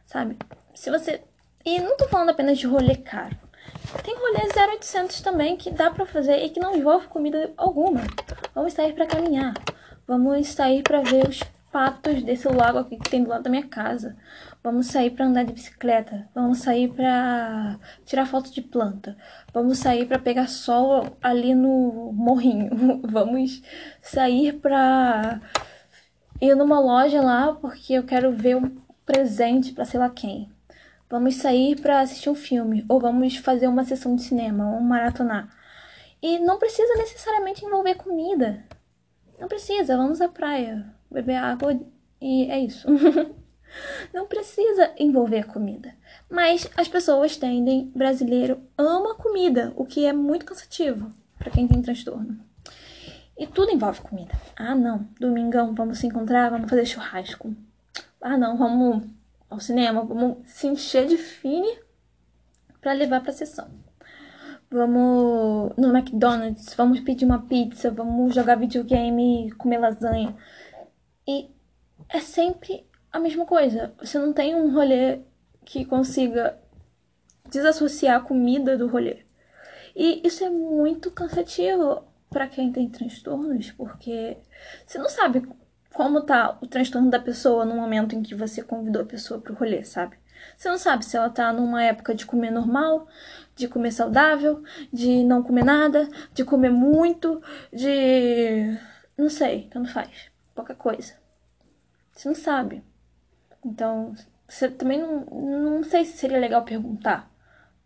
Sabe? 0.05 0.37
Se 0.73 0.89
você 0.89 1.21
e 1.63 1.79
não 1.79 1.95
tô 1.95 2.07
falando 2.07 2.29
apenas 2.29 2.57
de 2.57 2.65
rolê 2.65 2.95
caro. 2.95 3.37
Tem 4.03 4.15
rolê 4.15 4.39
0800 4.75 5.21
também 5.21 5.55
que 5.55 5.69
dá 5.69 5.91
para 5.91 6.05
fazer 6.05 6.43
e 6.43 6.49
que 6.49 6.59
não 6.59 6.75
envolve 6.75 7.07
comida 7.07 7.53
alguma. 7.55 8.01
Vamos 8.55 8.73
sair 8.73 8.93
para 8.93 9.05
caminhar. 9.05 9.53
Vamos 10.07 10.47
sair 10.47 10.81
para 10.81 11.01
ver 11.01 11.27
os 11.27 11.43
patos 11.71 12.23
desse 12.23 12.47
lago 12.47 12.79
aqui 12.79 12.97
que 12.97 13.09
tem 13.09 13.23
do 13.23 13.29
lado 13.29 13.43
da 13.43 13.49
minha 13.49 13.67
casa. 13.67 14.17
Vamos 14.63 14.87
sair 14.87 15.09
para 15.09 15.25
andar 15.25 15.43
de 15.43 15.53
bicicleta. 15.53 16.29
Vamos 16.35 16.59
sair 16.59 16.87
para 16.93 17.79
tirar 18.05 18.27
foto 18.27 18.51
de 18.51 18.61
planta. 18.61 19.17
Vamos 19.51 19.79
sair 19.79 20.05
para 20.05 20.19
pegar 20.19 20.47
sol 20.47 21.17
ali 21.21 21.55
no 21.55 22.11
morrinho. 22.13 23.01
Vamos 23.03 23.61
sair 24.03 24.59
para 24.59 25.41
ir 26.39 26.55
numa 26.55 26.79
loja 26.79 27.21
lá 27.21 27.55
porque 27.55 27.93
eu 27.93 28.03
quero 28.03 28.31
ver 28.31 28.55
um 28.55 28.69
presente 29.03 29.73
para 29.73 29.85
sei 29.85 29.99
lá 29.99 30.09
quem. 30.11 30.51
Vamos 31.09 31.35
sair 31.35 31.81
para 31.81 31.99
assistir 31.99 32.29
um 32.29 32.35
filme 32.35 32.85
ou 32.87 32.99
vamos 32.99 33.35
fazer 33.37 33.67
uma 33.67 33.83
sessão 33.83 34.15
de 34.15 34.21
cinema, 34.21 34.75
ou 34.75 34.79
maratonar. 34.79 35.49
E 36.21 36.39
não 36.39 36.59
precisa 36.59 36.93
necessariamente 36.95 37.65
envolver 37.65 37.95
comida. 37.95 38.63
Não 39.39 39.47
precisa, 39.47 39.97
vamos 39.97 40.21
à 40.21 40.29
praia, 40.29 40.85
beber 41.09 41.35
água 41.35 41.77
e 42.21 42.49
é 42.49 42.59
isso. 42.59 42.87
não 44.13 44.27
precisa 44.27 44.91
envolver 44.97 45.47
comida. 45.47 45.93
Mas 46.29 46.69
as 46.77 46.87
pessoas 46.87 47.37
tendem, 47.37 47.91
brasileiro 47.95 48.61
ama 48.77 49.15
comida, 49.15 49.73
o 49.75 49.85
que 49.85 50.05
é 50.05 50.13
muito 50.13 50.45
cansativo 50.45 51.11
para 51.37 51.51
quem 51.51 51.67
tem 51.67 51.81
transtorno. 51.81 52.39
E 53.37 53.47
tudo 53.47 53.71
envolve 53.71 54.01
comida. 54.01 54.33
Ah, 54.55 54.75
não, 54.75 55.07
domingão, 55.19 55.73
vamos 55.73 55.97
se 55.97 56.07
encontrar, 56.07 56.51
vamos 56.51 56.69
fazer 56.69 56.85
churrasco. 56.85 57.55
Ah, 58.21 58.37
não, 58.37 58.55
vamos 58.57 59.07
ao 59.49 59.59
cinema, 59.59 60.03
vamos 60.03 60.47
se 60.47 60.67
encher 60.67 61.07
de 61.07 61.17
fine 61.17 61.79
para 62.79 62.93
levar 62.93 63.21
para 63.21 63.33
sessão. 63.33 63.69
Vamos 64.69 65.73
no 65.75 65.95
McDonald's, 65.95 66.73
vamos 66.75 67.01
pedir 67.01 67.25
uma 67.25 67.41
pizza, 67.41 67.91
vamos 67.91 68.33
jogar 68.33 68.55
videogame, 68.55 69.51
comer 69.57 69.79
lasanha. 69.79 70.35
E 71.27 71.49
é 72.07 72.19
sempre 72.19 72.85
a 73.11 73.19
mesma 73.19 73.45
coisa. 73.45 73.93
Você 73.99 74.17
não 74.17 74.33
tem 74.33 74.55
um 74.55 74.73
rolê 74.73 75.19
que 75.65 75.85
consiga 75.85 76.57
desassociar 77.49 78.17
a 78.17 78.23
comida 78.23 78.77
do 78.77 78.87
rolê. 78.87 79.25
E 79.95 80.25
isso 80.25 80.43
é 80.43 80.49
muito 80.49 81.11
cansativo 81.11 82.03
para 82.29 82.47
quem 82.47 82.71
tem 82.71 82.89
transtornos, 82.89 83.71
porque 83.71 84.37
você 84.85 84.97
não 84.97 85.09
sabe 85.09 85.45
como 85.93 86.21
tá 86.21 86.57
o 86.61 86.67
transtorno 86.67 87.09
da 87.09 87.19
pessoa 87.19 87.65
no 87.65 87.75
momento 87.75 88.15
em 88.15 88.23
que 88.23 88.33
você 88.33 88.63
convidou 88.63 89.01
a 89.01 89.05
pessoa 89.05 89.41
pro 89.41 89.53
rolê, 89.53 89.83
sabe? 89.83 90.17
Você 90.57 90.69
não 90.69 90.77
sabe 90.77 91.05
se 91.05 91.17
ela 91.17 91.29
tá 91.29 91.51
numa 91.51 91.83
época 91.83 92.15
de 92.15 92.25
comer 92.25 92.51
normal, 92.51 93.07
de 93.55 93.67
comer 93.67 93.91
saudável, 93.91 94.63
de 94.91 95.23
não 95.23 95.43
comer 95.43 95.65
nada, 95.65 96.09
de 96.33 96.43
comer 96.43 96.71
muito, 96.71 97.41
de. 97.71 98.77
Não 99.17 99.29
sei, 99.29 99.67
tanto 99.69 99.91
faz. 99.91 100.31
Pouca 100.55 100.73
coisa. 100.73 101.13
Você 102.13 102.27
não 102.27 102.35
sabe. 102.35 102.83
Então, 103.65 104.13
também 104.77 104.99
não, 104.99 105.25
não 105.25 105.83
sei 105.83 106.05
se 106.05 106.17
seria 106.17 106.39
legal 106.39 106.63
perguntar, 106.63 107.31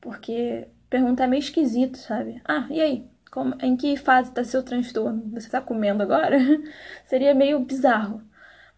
porque 0.01 0.67
perguntar 0.89 1.25
é 1.25 1.27
meio 1.27 1.39
esquisito, 1.39 1.97
sabe? 1.97 2.41
Ah, 2.45 2.67
e 2.69 2.81
aí? 2.81 3.07
Como, 3.31 3.53
em 3.61 3.75
que 3.75 3.97
fase 3.97 4.29
está 4.29 4.43
seu 4.43 4.63
transtorno? 4.63 5.29
Você 5.33 5.47
está 5.47 5.59
comendo 5.59 6.01
agora? 6.01 6.37
seria 7.05 7.35
meio 7.35 7.59
bizarro. 7.59 8.21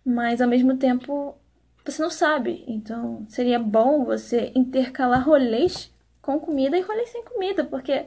Mas 0.03 0.41
ao 0.41 0.47
mesmo 0.47 0.77
tempo, 0.77 1.37
você 1.85 2.01
não 2.01 2.09
sabe. 2.09 2.63
Então, 2.67 3.25
seria 3.29 3.59
bom 3.59 4.03
você 4.03 4.51
intercalar 4.55 5.25
rolês 5.25 5.93
com 6.21 6.39
comida 6.39 6.77
e 6.77 6.81
rolês 6.81 7.09
sem 7.09 7.23
comida, 7.23 7.63
porque, 7.63 8.05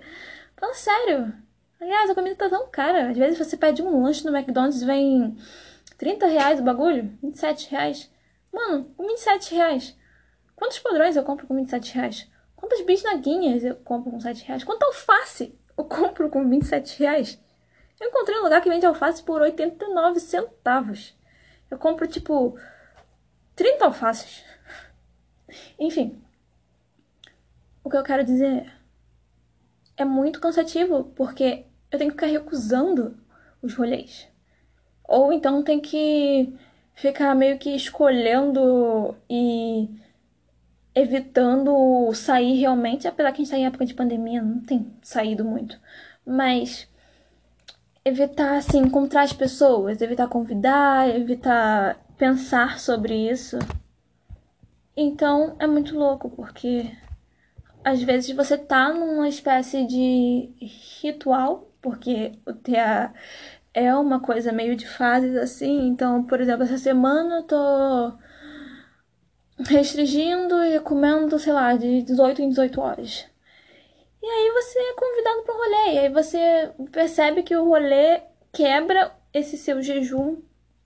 fala 0.57 0.75
sério. 0.75 1.33
Aliás, 1.81 2.11
a 2.11 2.15
comida 2.15 2.37
tá 2.37 2.49
tão 2.51 2.69
cara. 2.69 3.11
Às 3.11 3.17
vezes 3.17 3.39
você 3.39 3.57
pede 3.57 3.83
um 3.83 4.03
lanche 4.03 4.25
no 4.25 4.37
McDonald's 4.37 4.83
e 4.83 4.87
vem 4.87 5.37
30 5.97 6.27
reais 6.27 6.61
o 6.61 6.63
bagulho, 6.65 7.11
27 7.23 7.71
reais. 7.71 8.11
Mano, 8.53 8.85
com 8.97 9.07
27 9.07 9.55
reais. 9.55 9.97
Quantos 10.57 10.79
padrões 10.79 11.17
eu 11.17 11.25
compro 11.25 11.47
com 11.47 11.55
27 11.55 11.95
reais? 11.95 12.31
Quantas 12.61 12.83
bisnaguinhas 12.83 13.65
eu 13.65 13.75
compro 13.77 14.11
com 14.11 14.21
7 14.21 14.45
reais? 14.45 14.63
Quanta 14.63 14.85
alface 14.85 15.59
eu 15.77 15.85
compro 15.85 16.29
com 16.29 16.47
27 16.47 16.99
reais? 16.99 17.41
Eu 17.99 18.09
encontrei 18.09 18.39
um 18.39 18.43
lugar 18.43 18.61
que 18.61 18.69
vende 18.69 18.85
alface 18.85 19.23
por 19.23 19.41
89 19.41 20.21
centavos. 20.21 21.17
Eu 21.71 21.79
compro, 21.79 22.07
tipo, 22.07 22.59
30 23.57 23.87
alfaces. 23.87 24.45
Enfim. 25.79 26.23
O 27.83 27.89
que 27.89 27.97
eu 27.97 28.03
quero 28.03 28.25
dizer 28.25 28.71
é 29.97 30.05
muito 30.05 30.41
cansativo, 30.41 31.05
porque 31.17 31.65
eu 31.91 31.99
tenho 31.99 32.11
que 32.11 32.17
ficar 32.17 32.27
recusando 32.27 33.19
os 33.63 33.75
rolês. 33.75 34.29
Ou 35.05 35.33
então 35.33 35.63
tem 35.63 35.81
que 35.81 36.55
ficar 37.01 37.35
meio 37.35 37.59
que 37.59 37.75
escolhendo 37.75 39.17
e 39.29 39.89
evitando 40.95 42.13
sair 42.13 42.61
realmente, 42.61 43.09
apesar 43.09 43.33
que 43.33 43.41
a 43.41 43.45
gente 43.45 43.51
tá 43.51 43.59
em 43.59 43.65
época 43.65 43.87
de 43.87 43.95
pandemia, 43.95 44.43
não 44.43 44.61
tem 44.61 44.93
saído 45.03 45.43
muito. 45.43 45.81
Mas 46.27 46.87
evitar 48.05 48.57
assim 48.59 48.81
encontrar 48.81 49.23
as 49.23 49.33
pessoas, 49.33 50.03
evitar 50.03 50.29
convidar, 50.29 51.09
evitar 51.09 51.97
pensar 52.19 52.79
sobre 52.79 53.31
isso. 53.31 53.59
Então 54.95 55.57
é 55.59 55.67
muito 55.67 55.99
louco 55.99 56.29
porque 56.29 56.91
às 57.83 58.03
vezes 58.03 58.37
você 58.37 58.59
tá 58.59 58.93
numa 58.93 59.27
espécie 59.27 59.87
de 59.87 60.51
ritual, 61.01 61.71
porque 61.81 62.33
o 62.45 62.53
TA 62.53 63.11
é 63.85 63.95
uma 63.95 64.21
coisa 64.21 64.53
meio 64.53 64.77
de 64.77 64.87
fases 64.87 65.37
assim. 65.37 65.89
Então, 65.89 66.25
por 66.25 66.41
exemplo, 66.41 66.65
essa 66.65 66.79
semana 66.79 67.37
eu 67.37 67.43
tô 67.45 68.13
restringindo 69.67 70.63
e 70.65 70.81
comendo, 70.81 71.39
sei 71.39 71.53
lá, 71.53 71.77
de 71.77 72.03
18 72.03 72.43
em 72.43 72.49
18 72.49 72.81
horas. 72.81 73.27
E 74.23 74.27
aí 74.27 74.51
você 74.53 74.79
é 74.79 74.95
convidado 74.95 75.43
para 75.43 75.55
o 75.55 75.59
rolê. 75.59 75.95
E 75.95 75.99
aí 75.99 76.09
você 76.09 76.71
percebe 76.93 77.43
que 77.43 77.57
o 77.57 77.65
rolê 77.65 78.23
quebra 78.53 79.13
esse 79.33 79.57
seu 79.57 79.83
jejum 79.83 80.43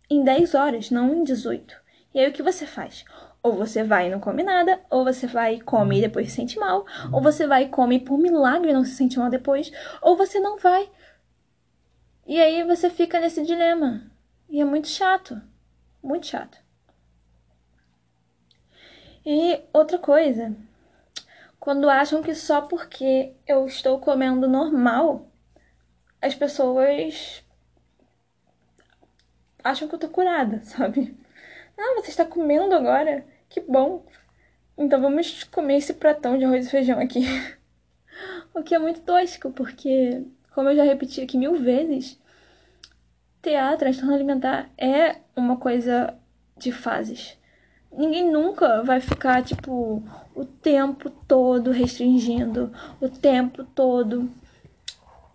em 0.09 0.23
10 0.23 0.55
horas, 0.55 0.91
não 0.91 1.15
em 1.15 1.25
18. 1.25 1.75
E 2.15 2.21
aí 2.21 2.29
o 2.29 2.33
que 2.33 2.43
você 2.43 2.67
faz? 2.67 3.05
Ou 3.43 3.53
você 3.55 3.83
vai 3.83 4.07
e 4.07 4.11
não 4.11 4.21
come 4.21 4.43
nada, 4.43 4.81
ou 4.89 5.05
você 5.05 5.27
vai 5.27 5.57
e 5.57 5.61
come 5.61 5.99
e 5.99 6.01
depois 6.01 6.31
se 6.31 6.37
sente 6.37 6.59
mal, 6.59 6.87
ou 7.13 7.21
você 7.21 7.47
vai 7.47 7.65
e 7.65 7.69
come 7.69 7.97
e 7.97 8.01
por 8.01 8.17
milagre 8.17 8.73
não 8.73 8.85
se 8.85 8.93
sente 8.93 9.19
mal 9.19 9.29
depois, 9.29 9.71
ou 10.01 10.17
você 10.17 10.41
não 10.41 10.57
vai. 10.57 10.89
E 12.27 12.41
aí 12.41 12.63
você 12.65 12.91
fica 12.91 13.21
nesse 13.21 13.45
dilema. 13.45 14.11
E 14.49 14.61
é 14.61 14.65
muito 14.65 14.89
chato. 14.89 15.41
Muito 16.03 16.27
chato. 16.27 16.59
E 19.27 19.63
outra 19.73 19.99
coisa, 19.99 20.55
quando 21.59 21.89
acham 21.89 22.23
que 22.23 22.35
só 22.35 22.61
porque 22.61 23.33
eu 23.47 23.65
estou 23.67 23.99
comendo 23.99 24.47
normal, 24.47 25.31
as 26.21 26.35
pessoas 26.35 27.43
acham 29.63 29.89
que 29.89 29.95
eu 29.95 29.99
tô 29.99 30.09
curada, 30.11 30.61
sabe? 30.65 31.17
Ah, 31.79 31.95
você 31.97 32.11
está 32.11 32.25
comendo 32.25 32.75
agora? 32.75 33.27
Que 33.49 33.61
bom! 33.61 34.05
Então 34.77 35.01
vamos 35.01 35.45
comer 35.45 35.77
esse 35.77 35.95
pratão 35.95 36.37
de 36.37 36.45
arroz 36.45 36.67
e 36.67 36.71
feijão 36.71 37.01
aqui. 37.01 37.21
o 38.55 38.63
que 38.63 38.75
é 38.75 38.79
muito 38.79 39.01
tosco, 39.01 39.51
porque, 39.51 40.23
como 40.55 40.69
eu 40.69 40.77
já 40.77 40.85
repeti 40.85 41.21
aqui 41.21 41.37
mil 41.37 41.57
vezes, 41.57 42.21
teatro, 43.43 43.79
transtorno 43.81 44.15
alimentar, 44.15 44.71
é 44.79 45.17
uma 45.37 45.57
coisa 45.57 46.15
de 46.57 46.73
fases 46.73 47.37
ninguém 47.97 48.31
nunca 48.31 48.83
vai 48.83 49.01
ficar, 49.01 49.43
tipo, 49.43 50.03
o 50.35 50.45
tempo 50.45 51.11
todo 51.11 51.71
restringindo, 51.71 52.73
o 53.01 53.09
tempo 53.09 53.65
todo 53.65 54.29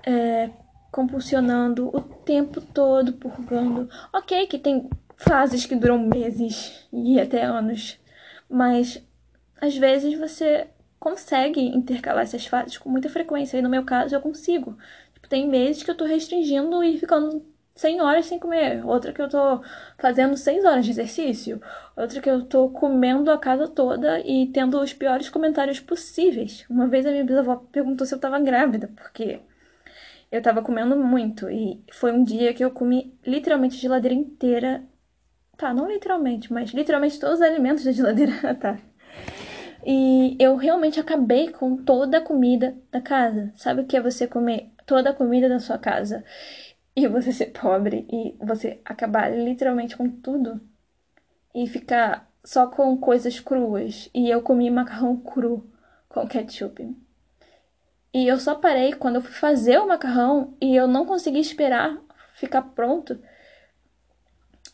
é, 0.06 0.50
compulsionando, 0.92 1.90
o 1.96 2.02
tempo 2.02 2.62
todo 2.62 3.14
purgando. 3.14 3.90
Ok, 4.14 4.48
que 4.48 4.60
tem 4.60 4.90
fases 5.18 5.66
que 5.66 5.76
duram 5.76 6.00
meses 6.00 6.88
e 6.92 7.20
até 7.20 7.44
anos, 7.44 7.98
mas 8.50 9.02
às 9.60 9.76
vezes 9.76 10.18
você 10.18 10.68
consegue 11.00 11.62
intercalar 11.62 12.24
essas 12.24 12.46
fases 12.46 12.78
com 12.78 12.90
muita 12.90 13.10
frequência. 13.10 13.58
E 13.58 13.62
no 13.62 13.70
meu 13.70 13.84
caso 13.84 14.16
eu 14.16 14.22
consigo. 14.22 14.78
Tem 15.28 15.48
meses 15.48 15.84
que 15.84 15.92
eu 15.92 15.96
tô 15.96 16.06
restringindo 16.06 16.84
e 16.84 16.98
ficando 16.98 17.46
100 17.76 18.02
horas 18.02 18.26
sem 18.26 18.38
comer, 18.38 18.86
outra 18.86 19.14
que 19.14 19.22
eu 19.22 19.30
tô 19.30 19.62
fazendo 19.98 20.36
6 20.36 20.66
horas 20.66 20.84
de 20.84 20.92
exercício, 20.92 21.62
outra 21.96 22.22
que 22.22 22.30
eu 22.30 22.44
tô 22.46 22.70
comendo 22.70 23.32
a 23.32 23.38
casa 23.38 23.68
toda 23.68 24.20
e 24.20 24.48
tendo 24.48 24.80
os 24.82 24.94
piores 24.94 25.30
comentários 25.30 25.80
possíveis. 25.80 26.66
Uma 26.70 26.88
vez 26.88 27.06
a 27.06 27.12
minha 27.12 27.24
bisavó 27.24 27.56
perguntou 27.72 28.06
se 28.06 28.14
eu 28.14 28.20
tava 28.20 28.40
grávida, 28.40 28.90
porque 28.96 29.40
eu 30.32 30.42
tava 30.42 30.62
comendo 30.62 30.96
muito 30.98 31.50
e 31.50 31.82
foi 31.92 32.12
um 32.12 32.24
dia 32.24 32.54
que 32.54 32.64
eu 32.64 32.72
comi 32.72 33.18
literalmente 33.26 33.78
a 33.78 33.80
geladeira 33.80 34.16
inteira. 34.16 34.84
Tá, 35.58 35.74
não 35.74 35.90
literalmente, 35.90 36.52
mas 36.52 36.72
literalmente 36.72 37.20
todos 37.20 37.36
os 37.36 37.42
alimentos 37.42 37.84
da 37.84 37.92
geladeira, 37.92 38.34
tá. 38.56 38.78
E 39.86 40.36
eu 40.40 40.56
realmente 40.58 41.00
acabei 41.00 41.50
com 41.50 41.78
toda 41.78 42.18
a 42.18 42.22
comida 42.22 42.78
da 42.92 43.00
casa. 43.00 43.52
Sabe 43.56 43.82
o 43.82 43.86
que 43.86 43.96
é 43.96 44.02
você 44.02 44.28
comer 44.28 44.70
toda 44.90 45.12
a 45.12 45.14
comida 45.14 45.48
da 45.48 45.60
sua 45.60 45.78
casa? 45.78 46.24
e 46.96 47.08
você 47.08 47.32
ser 47.32 47.48
pobre 47.48 48.06
e 48.12 48.36
você 48.40 48.80
acabar 48.84 49.30
literalmente 49.30 49.96
com 49.96 50.10
tudo 50.10 50.60
e 51.56 51.68
ficar 51.68 52.30
só 52.44 52.68
com 52.68 52.98
coisas 52.98 53.40
cruas. 53.40 54.10
E 54.14 54.30
eu 54.30 54.42
comi 54.42 54.70
macarrão 54.70 55.18
cru 55.18 55.70
com 56.08 56.28
ketchup. 56.28 56.96
E 58.14 58.28
eu 58.28 58.40
só 58.40 58.56
parei 58.56 58.94
quando 58.94 59.16
eu 59.16 59.22
fui 59.22 59.32
fazer 59.32 59.80
o 59.80 59.88
macarrão 59.88 60.56
e 60.60 60.76
eu 60.76 60.88
não 60.88 61.06
consegui 61.06 61.40
esperar 61.40 61.98
ficar 62.34 62.62
pronto. 62.62 63.20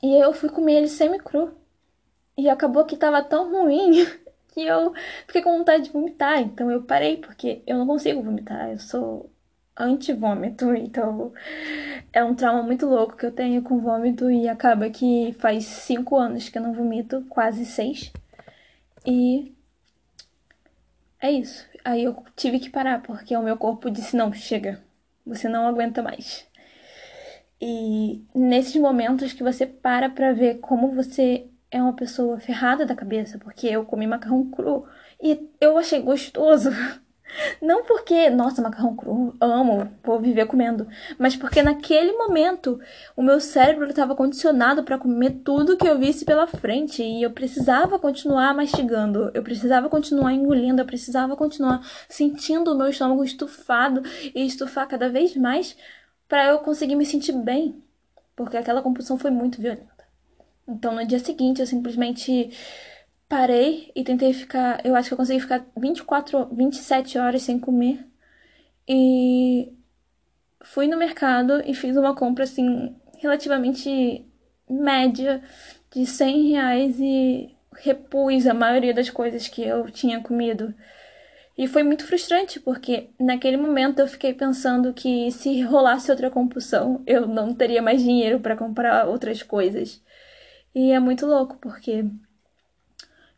E 0.01 0.13
eu 0.21 0.33
fui 0.33 0.49
comer 0.49 0.77
ele 0.77 0.87
semi-cru. 0.87 1.55
E 2.37 2.49
acabou 2.49 2.85
que 2.85 2.97
tava 2.97 3.23
tão 3.23 3.51
ruim 3.51 4.05
que 4.49 4.61
eu 4.61 4.93
fiquei 5.25 5.41
com 5.41 5.57
vontade 5.57 5.85
de 5.85 5.91
vomitar. 5.91 6.39
Então 6.39 6.71
eu 6.71 6.83
parei, 6.83 7.17
porque 7.17 7.61
eu 7.67 7.77
não 7.77 7.87
consigo 7.87 8.21
vomitar. 8.23 8.71
Eu 8.71 8.79
sou 8.79 9.29
anti-vômito, 9.77 10.73
então 10.75 11.33
é 12.13 12.23
um 12.23 12.33
trauma 12.35 12.63
muito 12.63 12.85
louco 12.85 13.17
que 13.17 13.25
eu 13.25 13.31
tenho 13.31 13.61
com 13.61 13.79
vômito 13.79 14.29
e 14.31 14.47
acaba 14.47 14.89
que 14.89 15.35
faz 15.39 15.65
cinco 15.65 16.17
anos 16.17 16.49
que 16.49 16.57
eu 16.57 16.61
não 16.61 16.73
vomito, 16.73 17.25
quase 17.29 17.65
seis. 17.65 18.11
E 19.05 19.53
é 21.19 21.31
isso. 21.31 21.67
Aí 21.83 22.03
eu 22.03 22.23
tive 22.35 22.59
que 22.59 22.69
parar, 22.69 23.01
porque 23.01 23.35
o 23.35 23.43
meu 23.43 23.57
corpo 23.57 23.89
disse, 23.89 24.15
não, 24.15 24.33
chega, 24.33 24.81
você 25.25 25.47
não 25.49 25.67
aguenta 25.67 26.01
mais. 26.01 26.47
E 27.61 28.23
nesses 28.33 28.75
momentos 28.75 29.33
que 29.33 29.43
você 29.43 29.65
para 29.65 30.09
pra 30.09 30.33
ver 30.33 30.59
como 30.59 30.93
você 30.93 31.47
é 31.71 31.81
uma 31.81 31.93
pessoa 31.95 32.39
ferrada 32.39 32.85
da 32.85 32.95
cabeça, 32.95 33.37
porque 33.39 33.67
eu 33.67 33.85
comi 33.85 34.07
macarrão 34.07 34.49
cru 34.49 34.85
e 35.21 35.49
eu 35.59 35.77
achei 35.77 36.01
gostoso. 36.01 36.69
Não 37.61 37.83
porque, 37.83 38.29
nossa, 38.29 38.61
macarrão 38.61 38.95
cru, 38.95 39.35
amo, 39.39 39.89
vou 40.03 40.19
viver 40.19 40.45
comendo, 40.45 40.87
mas 41.17 41.35
porque 41.35 41.61
naquele 41.61 42.13
momento 42.13 42.79
o 43.15 43.21
meu 43.21 43.39
cérebro 43.39 43.89
estava 43.89 44.15
condicionado 44.15 44.83
para 44.83 44.97
comer 44.97 45.41
tudo 45.43 45.77
que 45.77 45.87
eu 45.87 45.97
visse 45.97 46.25
pela 46.25 46.47
frente 46.47 47.03
e 47.03 47.23
eu 47.23 47.31
precisava 47.31 47.99
continuar 47.99 48.53
mastigando, 48.53 49.31
eu 49.33 49.43
precisava 49.43 49.89
continuar 49.89 50.33
engolindo, 50.33 50.81
eu 50.81 50.85
precisava 50.85 51.35
continuar 51.35 51.81
sentindo 52.07 52.71
o 52.71 52.77
meu 52.77 52.89
estômago 52.89 53.23
estufado 53.23 54.01
e 54.33 54.45
estufar 54.45 54.87
cada 54.87 55.09
vez 55.09 55.35
mais 55.35 55.75
para 56.27 56.47
eu 56.47 56.59
conseguir 56.59 56.95
me 56.95 57.05
sentir 57.05 57.33
bem, 57.33 57.81
porque 58.35 58.57
aquela 58.57 58.81
compulsão 58.81 59.17
foi 59.17 59.31
muito 59.31 59.61
violenta. 59.61 60.05
Então 60.67 60.95
no 60.95 61.05
dia 61.05 61.19
seguinte 61.19 61.61
eu 61.61 61.67
simplesmente 61.67 62.49
parei 63.27 63.91
e 63.95 64.03
tentei 64.03 64.33
ficar. 64.33 64.85
Eu 64.85 64.95
acho 64.95 65.09
que 65.09 65.13
eu 65.13 65.17
consegui 65.17 65.39
ficar 65.39 65.65
24, 65.77 66.47
27 66.53 67.17
horas 67.17 67.43
sem 67.43 67.59
comer. 67.59 68.05
E 68.87 69.73
fui 70.63 70.87
no 70.87 70.97
mercado 70.97 71.61
e 71.65 71.73
fiz 71.73 71.95
uma 71.97 72.15
compra 72.15 72.43
assim, 72.43 72.95
relativamente 73.17 74.25
média, 74.69 75.41
de 75.93 76.05
100 76.05 76.49
reais 76.49 76.99
e 76.99 77.55
repus 77.73 78.47
a 78.47 78.53
maioria 78.53 78.93
das 78.93 79.09
coisas 79.09 79.47
que 79.47 79.61
eu 79.61 79.89
tinha 79.91 80.21
comido. 80.21 80.73
E 81.57 81.67
foi 81.67 81.83
muito 81.83 82.05
frustrante, 82.05 82.59
porque 82.59 83.09
naquele 83.19 83.55
momento 83.55 83.99
eu 83.99 84.07
fiquei 84.07 84.33
pensando 84.33 84.93
que 84.93 85.31
se 85.31 85.61
rolasse 85.61 86.11
outra 86.11 86.29
compulsão, 86.29 87.01
eu 87.07 87.25
não 87.27 87.53
teria 87.53 87.81
mais 87.81 88.01
dinheiro 88.01 88.41
para 88.41 88.57
comprar 88.57 89.07
outras 89.07 89.41
coisas. 89.41 90.03
E 90.73 90.91
é 90.91 90.99
muito 90.99 91.25
louco, 91.25 91.57
porque 91.61 92.03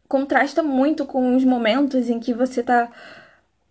contrasta 0.08 0.64
muito 0.64 1.06
com 1.06 1.36
os 1.36 1.44
momentos 1.44 2.10
em 2.10 2.20
que 2.20 2.34
você 2.34 2.64
tá 2.64 2.92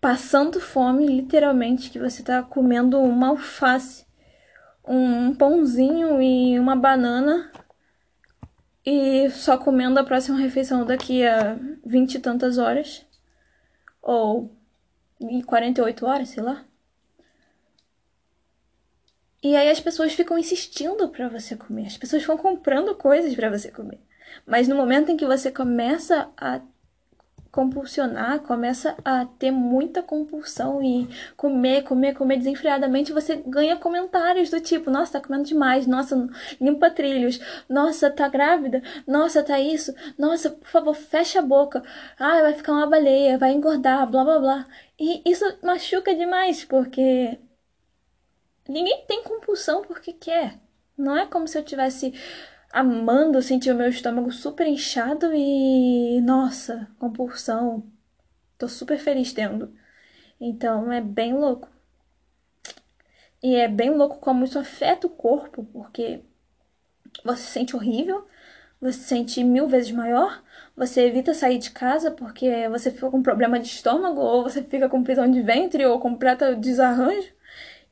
passando 0.00 0.60
fome, 0.60 1.06
literalmente, 1.06 1.90
que 1.90 1.98
você 1.98 2.22
tá 2.22 2.42
comendo 2.42 3.00
uma 3.00 3.28
alface, 3.28 4.06
um 4.86 5.34
pãozinho 5.34 6.22
e 6.22 6.58
uma 6.58 6.76
banana 6.76 7.50
e 8.84 9.28
só 9.30 9.58
comendo 9.58 9.98
a 9.98 10.04
próxima 10.04 10.38
refeição 10.38 10.84
daqui 10.86 11.26
a 11.26 11.58
vinte 11.84 12.14
e 12.14 12.20
tantas 12.20 12.56
horas 12.56 13.04
ou 14.00 14.54
em 15.20 15.42
48 15.42 16.06
horas, 16.06 16.28
sei 16.28 16.42
lá. 16.42 16.64
E 19.42 19.56
aí 19.56 19.68
as 19.68 19.80
pessoas 19.80 20.12
ficam 20.12 20.38
insistindo 20.38 21.08
para 21.08 21.28
você 21.28 21.56
comer, 21.56 21.86
as 21.86 21.96
pessoas 21.96 22.24
vão 22.24 22.38
comprando 22.38 22.94
coisas 22.94 23.34
para 23.34 23.50
você 23.50 23.70
comer. 23.70 24.05
Mas 24.44 24.68
no 24.68 24.76
momento 24.76 25.10
em 25.10 25.16
que 25.16 25.26
você 25.26 25.50
começa 25.50 26.28
a 26.36 26.60
compulsionar, 27.56 28.40
começa 28.40 28.94
a 29.02 29.24
ter 29.24 29.50
muita 29.50 30.02
compulsão 30.02 30.82
e 30.82 31.08
comer, 31.38 31.84
comer, 31.84 32.12
comer 32.12 32.36
desenfreadamente, 32.36 33.14
você 33.14 33.36
ganha 33.46 33.76
comentários 33.76 34.50
do 34.50 34.60
tipo: 34.60 34.90
Nossa, 34.90 35.14
tá 35.14 35.26
comendo 35.26 35.44
demais, 35.44 35.86
nossa, 35.86 36.28
limpa 36.60 36.90
trilhos, 36.90 37.40
nossa, 37.66 38.10
tá 38.10 38.28
grávida, 38.28 38.82
nossa, 39.06 39.42
tá 39.42 39.58
isso, 39.58 39.94
nossa, 40.18 40.50
por 40.50 40.68
favor, 40.68 40.94
fecha 40.94 41.38
a 41.38 41.42
boca, 41.42 41.82
ah, 42.18 42.42
vai 42.42 42.52
ficar 42.52 42.72
uma 42.72 42.86
baleia, 42.86 43.38
vai 43.38 43.52
engordar, 43.52 44.06
blá 44.06 44.22
blá 44.22 44.38
blá. 44.38 44.66
E 45.00 45.22
isso 45.24 45.44
machuca 45.62 46.14
demais, 46.14 46.62
porque 46.62 47.38
ninguém 48.68 49.02
tem 49.08 49.22
compulsão 49.22 49.80
porque 49.80 50.12
quer. 50.12 50.58
Não 50.96 51.16
é 51.16 51.26
como 51.26 51.48
se 51.48 51.58
eu 51.58 51.62
tivesse 51.62 52.12
amando 52.76 53.40
sentir 53.40 53.70
o 53.70 53.74
meu 53.74 53.88
estômago 53.88 54.30
super 54.30 54.66
inchado 54.66 55.32
e. 55.34 56.20
Nossa, 56.20 56.88
compulsão. 56.98 57.84
Tô 58.58 58.68
super 58.68 58.98
feliz 58.98 59.32
tendo. 59.32 59.74
Então 60.38 60.92
é 60.92 61.00
bem 61.00 61.32
louco. 61.32 61.70
E 63.42 63.56
é 63.56 63.66
bem 63.66 63.90
louco 63.90 64.18
como 64.18 64.44
isso 64.44 64.58
afeta 64.58 65.06
o 65.06 65.10
corpo, 65.10 65.64
porque 65.72 66.20
você 67.24 67.42
se 67.42 67.50
sente 67.50 67.74
horrível, 67.74 68.26
você 68.80 68.98
se 68.98 69.04
sente 69.04 69.42
mil 69.44 69.68
vezes 69.68 69.90
maior, 69.92 70.42
você 70.76 71.02
evita 71.02 71.32
sair 71.32 71.58
de 71.58 71.70
casa 71.70 72.10
porque 72.10 72.68
você 72.68 72.90
fica 72.90 73.10
com 73.10 73.22
problema 73.22 73.58
de 73.58 73.68
estômago, 73.68 74.20
ou 74.20 74.42
você 74.42 74.62
fica 74.62 74.88
com 74.88 75.02
prisão 75.02 75.30
de 75.30 75.40
ventre, 75.42 75.86
ou 75.86 75.98
completa 76.00 76.54
desarranjo. 76.54 77.32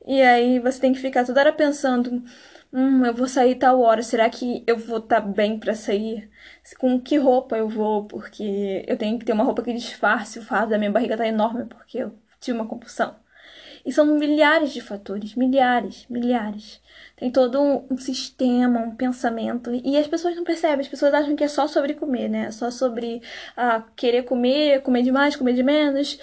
E 0.05 0.21
aí 0.21 0.59
você 0.59 0.79
tem 0.79 0.93
que 0.93 0.99
ficar 0.99 1.25
toda 1.25 1.39
hora 1.41 1.53
pensando 1.53 2.23
Hum, 2.75 3.05
eu 3.05 3.13
vou 3.13 3.25
sair 3.27 3.55
tal 3.55 3.79
hora. 3.79 4.03
Será 4.03 4.29
que 4.29 4.61
eu 4.67 4.77
vou 4.77 4.97
estar 4.97 5.21
tá 5.21 5.27
bem 5.27 5.57
para 5.57 5.73
sair? 5.73 6.29
Com 6.77 6.99
que 6.99 7.17
roupa 7.17 7.57
eu 7.57 7.69
vou? 7.69 8.05
Porque 8.05 8.83
eu 8.85 8.97
tenho 8.97 9.17
que 9.17 9.23
ter 9.23 9.31
uma 9.31 9.45
roupa 9.45 9.63
que 9.63 9.71
disfarce 9.73 10.39
o 10.39 10.41
fato 10.43 10.69
da 10.71 10.77
minha 10.77 10.91
barriga 10.91 11.15
tá 11.15 11.25
enorme 11.25 11.65
porque 11.65 11.99
eu 11.99 12.13
tive 12.39 12.57
uma 12.57 12.67
compulsão. 12.67 13.15
E 13.85 13.93
são 13.93 14.05
milhares 14.05 14.73
de 14.73 14.81
fatores, 14.81 15.35
milhares, 15.35 16.05
milhares. 16.09 16.81
Tem 17.15 17.31
todo 17.31 17.61
um, 17.89 17.97
sistema, 17.97 18.79
um 18.81 18.95
pensamento. 18.95 19.71
E 19.73 19.97
as 19.97 20.07
pessoas 20.07 20.35
não 20.35 20.43
percebem, 20.43 20.81
as 20.81 20.87
pessoas 20.87 21.13
acham 21.13 21.35
que 21.35 21.43
é 21.45 21.47
só 21.47 21.67
sobre 21.67 21.93
comer, 21.93 22.27
né? 22.29 22.51
Só 22.51 22.71
sobre 22.71 23.21
ah, 23.55 23.83
querer 23.95 24.23
comer, 24.23 24.81
comer 24.81 25.03
demais, 25.03 25.35
comer 25.35 25.53
de 25.53 25.63
menos. 25.63 26.19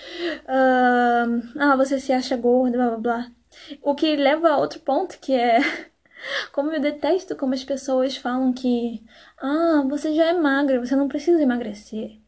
Ah, 0.47 1.25
ah, 1.59 1.77
você 1.77 1.99
se 2.01 2.13
acha 2.13 2.37
gorda, 2.37 2.77
blá 2.77 2.89
blá 2.89 2.99
blá. 2.99 3.33
O 3.83 3.95
que 3.95 4.17
leva 4.17 4.51
a 4.51 4.59
outro 4.59 4.81
ponto, 4.81 5.19
que 5.21 5.33
é 5.35 5.61
como 6.53 6.73
eu 6.73 6.81
detesto 6.81 7.37
como 7.37 7.55
as 7.55 7.65
pessoas 7.65 8.17
falam 8.17 8.53
que, 8.53 9.03
ah, 9.39 9.85
você 9.89 10.15
já 10.15 10.27
é 10.27 10.33
magra, 10.33 10.81
você 10.85 10.97
não 10.97 11.09
precisa 11.09 11.43
emagrecer. 11.43 12.19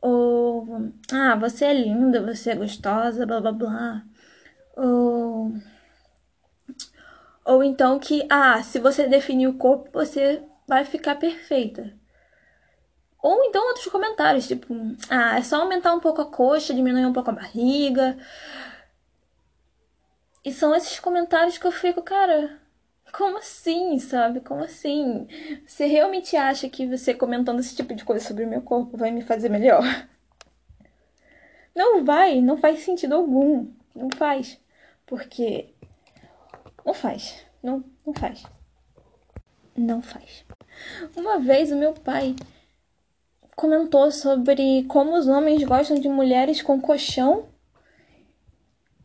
Ou, 0.00 0.92
ah, 1.12 1.36
você 1.36 1.66
é 1.66 1.74
linda, 1.74 2.22
você 2.22 2.50
é 2.50 2.56
gostosa, 2.56 3.26
blá 3.26 3.40
blá 3.40 3.52
blá. 3.52 4.02
Ou, 4.76 5.52
ou 7.44 7.64
então 7.64 7.98
que, 7.98 8.26
ah, 8.30 8.62
se 8.62 8.78
você 8.78 9.08
definir 9.08 9.48
o 9.48 9.58
corpo, 9.58 9.90
você 9.92 10.42
vai 10.66 10.84
ficar 10.84 11.16
perfeita. 11.16 11.92
Ou 13.20 13.44
então 13.44 13.66
outros 13.68 13.86
comentários, 13.88 14.46
tipo, 14.46 14.72
ah, 15.10 15.38
é 15.38 15.42
só 15.42 15.62
aumentar 15.62 15.92
um 15.94 16.00
pouco 16.00 16.20
a 16.22 16.26
coxa, 16.30 16.74
diminuir 16.74 17.06
um 17.06 17.12
pouco 17.12 17.30
a 17.30 17.34
barriga. 17.34 18.16
E 20.44 20.52
são 20.52 20.74
esses 20.74 21.00
comentários 21.00 21.58
que 21.58 21.66
eu 21.66 21.72
fico, 21.72 22.02
cara, 22.02 22.58
como 23.12 23.38
assim, 23.38 23.98
sabe? 23.98 24.40
Como 24.40 24.62
assim? 24.62 25.26
Você 25.66 25.86
realmente 25.86 26.36
acha 26.36 26.68
que 26.68 26.86
você 26.86 27.14
comentando 27.14 27.60
esse 27.60 27.74
tipo 27.74 27.94
de 27.94 28.04
coisa 28.04 28.24
sobre 28.24 28.44
o 28.44 28.48
meu 28.48 28.62
corpo 28.62 28.96
vai 28.96 29.10
me 29.10 29.22
fazer 29.22 29.48
melhor? 29.48 29.82
Não 31.74 32.04
vai, 32.04 32.40
não 32.40 32.56
faz 32.56 32.80
sentido 32.80 33.14
algum. 33.14 33.70
Não 33.94 34.08
faz. 34.16 34.58
Porque. 35.06 35.72
Não 36.84 36.92
faz. 36.92 37.44
Não, 37.62 37.84
não 38.04 38.12
faz. 38.12 38.44
Não 39.76 40.02
faz. 40.02 40.44
Uma 41.16 41.38
vez 41.38 41.70
o 41.70 41.76
meu 41.76 41.92
pai 41.92 42.34
comentou 43.54 44.10
sobre 44.10 44.84
como 44.84 45.16
os 45.16 45.26
homens 45.26 45.62
gostam 45.64 45.98
de 45.98 46.08
mulheres 46.08 46.62
com 46.62 46.80
colchão 46.80 47.48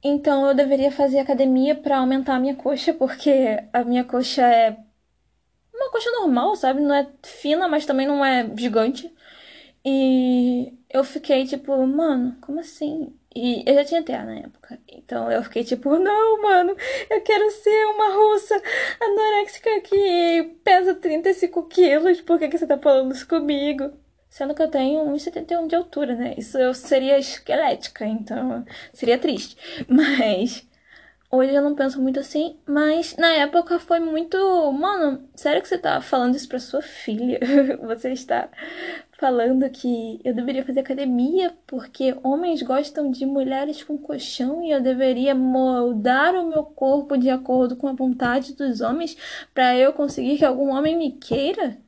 então 0.04 0.48
eu 0.48 0.54
deveria 0.56 0.92
fazer 0.92 1.20
academia 1.20 1.76
para 1.76 1.98
aumentar 2.00 2.36
a 2.36 2.40
minha 2.40 2.56
coxa, 2.56 2.94
porque 2.94 3.32
a 3.72 3.84
minha 3.84 4.04
coxa 4.04 4.42
é 4.42 4.78
uma 5.74 5.92
coxa 5.92 6.12
normal, 6.12 6.56
sabe? 6.56 6.82
Não 6.82 6.94
é 6.96 7.08
fina, 7.24 7.68
mas 7.68 7.86
também 7.86 8.08
não 8.08 8.24
é 8.24 8.50
gigante. 8.58 9.14
E 9.86 10.74
eu 10.90 11.04
fiquei 11.04 11.46
tipo, 11.46 11.76
mano, 11.88 12.38
como 12.42 12.60
assim? 12.60 13.14
E 13.36 13.64
eu 13.68 13.76
já 13.76 13.86
tinha 13.86 14.04
TEA 14.04 14.24
na 14.26 14.36
época. 14.40 14.80
Então 14.88 15.32
eu 15.32 15.44
fiquei 15.44 15.64
tipo, 15.64 15.90
não, 16.00 16.42
mano, 16.42 16.76
eu 17.10 17.22
quero 17.22 17.50
ser 17.52 17.86
uma 17.88 18.10
russa 18.16 18.62
anoréxica 19.02 19.82
que 19.82 20.58
pesa 20.64 20.96
35 20.96 21.64
quilos. 21.68 22.22
Por 22.22 22.40
que, 22.40 22.48
que 22.50 22.58
você 22.58 22.68
tá 22.68 22.78
falando 22.78 23.14
isso 23.14 23.28
comigo? 23.28 23.92
Sendo 24.34 24.56
que 24.56 24.64
eu 24.64 24.68
tenho 24.68 25.06
1,71 25.12 25.68
de 25.68 25.76
altura, 25.76 26.16
né? 26.16 26.34
Isso 26.36 26.58
eu 26.58 26.74
seria 26.74 27.20
esquelética, 27.20 28.04
então 28.04 28.66
seria 28.92 29.20
triste. 29.20 29.56
Mas 29.88 30.68
hoje 31.30 31.54
eu 31.54 31.62
não 31.62 31.76
penso 31.76 32.02
muito 32.02 32.20
assim. 32.20 32.58
Mas 32.66 33.16
na 33.16 33.32
época 33.32 33.78
foi 33.78 34.00
muito. 34.00 34.36
Mano, 34.72 35.30
sério 35.36 35.62
que 35.62 35.68
você 35.68 35.78
tá 35.78 36.02
falando 36.02 36.36
isso 36.36 36.50
pra 36.50 36.58
sua 36.60 36.82
filha? 36.82 37.40
você 37.86 38.12
está 38.12 38.50
falando 39.20 39.70
que 39.70 40.20
eu 40.24 40.34
deveria 40.34 40.66
fazer 40.66 40.80
academia 40.80 41.56
porque 41.68 42.18
homens 42.24 42.64
gostam 42.64 43.12
de 43.12 43.28
mulheres 43.28 43.84
com 43.84 44.00
colchão 44.00 44.64
e 44.64 44.72
eu 44.72 44.82
deveria 44.82 45.36
moldar 45.36 46.34
o 46.34 46.50
meu 46.50 46.64
corpo 46.64 47.18
de 47.18 47.30
acordo 47.30 47.76
com 47.76 47.88
a 47.88 47.94
vontade 47.94 48.56
dos 48.56 48.82
homens 48.82 49.16
para 49.54 49.78
eu 49.78 49.94
conseguir 49.94 50.40
que 50.40 50.46
algum 50.46 50.72
homem 50.72 50.98
me 50.98 51.12
queira? 51.12 51.83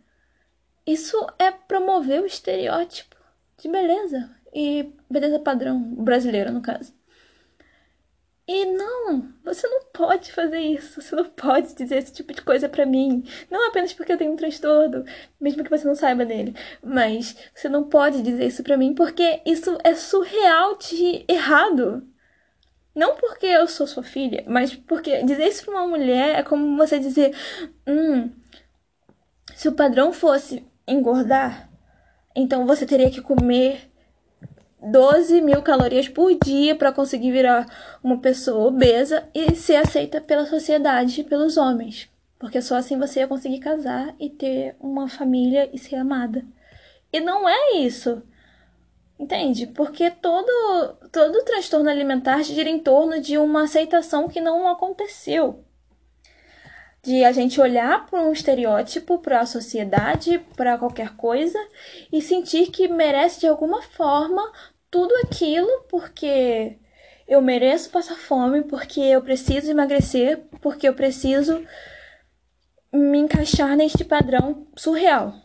Isso 0.85 1.17
é 1.39 1.51
promover 1.51 2.21
o 2.21 2.25
estereótipo 2.25 3.15
de 3.57 3.67
beleza 3.67 4.29
e 4.53 4.93
beleza 5.09 5.39
padrão 5.39 5.81
brasileira, 5.95 6.51
no 6.51 6.61
caso. 6.61 6.93
E 8.47 8.65
não, 8.65 9.33
você 9.43 9.67
não 9.67 9.85
pode 9.91 10.31
fazer 10.31 10.59
isso, 10.59 11.01
você 11.01 11.15
não 11.15 11.25
pode 11.25 11.73
dizer 11.73 11.97
esse 11.97 12.13
tipo 12.13 12.31
de 12.31 12.43
coisa 12.43 12.69
para 12.69 12.85
mim. 12.85 13.23
Não 13.49 13.67
apenas 13.67 13.91
porque 13.91 14.13
eu 14.13 14.17
tenho 14.17 14.33
um 14.33 14.35
transtorno, 14.35 15.03
mesmo 15.41 15.63
que 15.63 15.69
você 15.69 15.87
não 15.87 15.95
saiba 15.95 16.23
dele, 16.23 16.55
mas 16.83 17.35
você 17.55 17.67
não 17.67 17.85
pode 17.85 18.21
dizer 18.21 18.45
isso 18.45 18.61
para 18.63 18.77
mim 18.77 18.93
porque 18.93 19.41
isso 19.47 19.75
é 19.83 19.95
surreal 19.95 20.77
de 20.77 21.25
errado. 21.27 22.07
Não 22.93 23.15
porque 23.15 23.47
eu 23.47 23.67
sou 23.67 23.87
sua 23.87 24.03
filha, 24.03 24.43
mas 24.47 24.75
porque 24.75 25.23
dizer 25.23 25.47
isso 25.47 25.65
pra 25.65 25.73
uma 25.73 25.87
mulher 25.87 26.39
é 26.39 26.43
como 26.43 26.77
você 26.77 26.99
dizer: 26.99 27.35
hum, 27.87 28.31
se 29.55 29.67
o 29.67 29.73
padrão 29.73 30.13
fosse 30.13 30.63
engordar, 30.87 31.69
então 32.35 32.65
você 32.65 32.85
teria 32.85 33.09
que 33.09 33.21
comer 33.21 33.89
12 34.81 35.41
mil 35.41 35.61
calorias 35.63 36.07
por 36.07 36.31
dia 36.37 36.75
para 36.75 36.91
conseguir 36.91 37.31
virar 37.31 37.65
uma 38.03 38.19
pessoa 38.19 38.67
obesa 38.67 39.27
e 39.33 39.55
ser 39.55 39.77
aceita 39.77 40.21
pela 40.21 40.45
sociedade, 40.45 41.23
pelos 41.23 41.57
homens. 41.57 42.07
Porque 42.37 42.61
só 42.61 42.75
assim 42.75 42.99
você 42.99 43.21
ia 43.21 43.27
conseguir 43.27 43.59
casar 43.59 44.13
e 44.19 44.29
ter 44.29 44.75
uma 44.79 45.07
família 45.07 45.69
e 45.73 45.79
ser 45.79 45.95
amada. 45.95 46.45
E 47.11 47.19
não 47.19 47.49
é 47.49 47.77
isso. 47.77 48.21
Entende? 49.17 49.65
Porque 49.65 50.11
todo, 50.11 50.97
todo 51.11 51.43
transtorno 51.45 51.89
alimentar 51.89 52.43
gira 52.43 52.69
em 52.69 52.77
torno 52.77 53.19
de 53.19 53.37
uma 53.37 53.63
aceitação 53.63 54.27
que 54.27 54.41
não 54.41 54.67
aconteceu. 54.67 55.64
De 57.05 57.23
a 57.23 57.31
gente 57.31 57.61
olhar 57.61 58.05
para 58.07 58.21
um 58.21 58.31
estereótipo, 58.31 59.19
para 59.19 59.41
a 59.41 59.45
sociedade, 59.45 60.39
para 60.55 60.77
qualquer 60.77 61.15
coisa 61.15 61.59
e 62.11 62.21
sentir 62.21 62.71
que 62.71 62.87
merece 62.87 63.41
de 63.41 63.47
alguma 63.47 63.81
forma 63.81 64.51
tudo 64.89 65.13
aquilo 65.23 65.69
porque 65.89 66.77
eu 67.27 67.41
mereço 67.41 67.89
passar 67.89 68.15
fome, 68.15 68.63
porque 68.63 68.99
eu 68.99 69.21
preciso 69.21 69.69
emagrecer, 69.69 70.43
porque 70.61 70.87
eu 70.87 70.93
preciso 70.93 71.63
me 72.91 73.19
encaixar 73.19 73.75
neste 73.75 74.03
padrão 74.03 74.67
surreal 74.75 75.44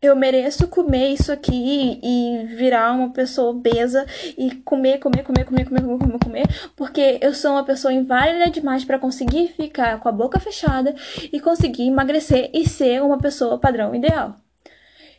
eu 0.00 0.14
mereço 0.14 0.68
comer 0.68 1.08
isso 1.08 1.32
aqui 1.32 1.98
e 2.02 2.44
virar 2.54 2.92
uma 2.92 3.10
pessoa 3.10 3.50
obesa 3.50 4.04
e 4.36 4.54
comer, 4.56 4.98
comer, 4.98 5.22
comer, 5.22 5.44
comer, 5.44 5.64
comer, 5.64 5.82
comer, 5.82 5.98
comer, 5.98 6.18
comer 6.18 6.46
porque 6.76 7.18
eu 7.22 7.32
sou 7.34 7.52
uma 7.52 7.64
pessoa 7.64 7.92
inválida 7.92 8.50
demais 8.50 8.84
para 8.84 8.98
conseguir 8.98 9.48
ficar 9.48 9.98
com 10.00 10.08
a 10.08 10.12
boca 10.12 10.38
fechada 10.38 10.94
e 11.32 11.40
conseguir 11.40 11.86
emagrecer 11.86 12.50
e 12.52 12.68
ser 12.68 13.02
uma 13.02 13.18
pessoa 13.18 13.58
padrão 13.58 13.94
ideal. 13.94 14.36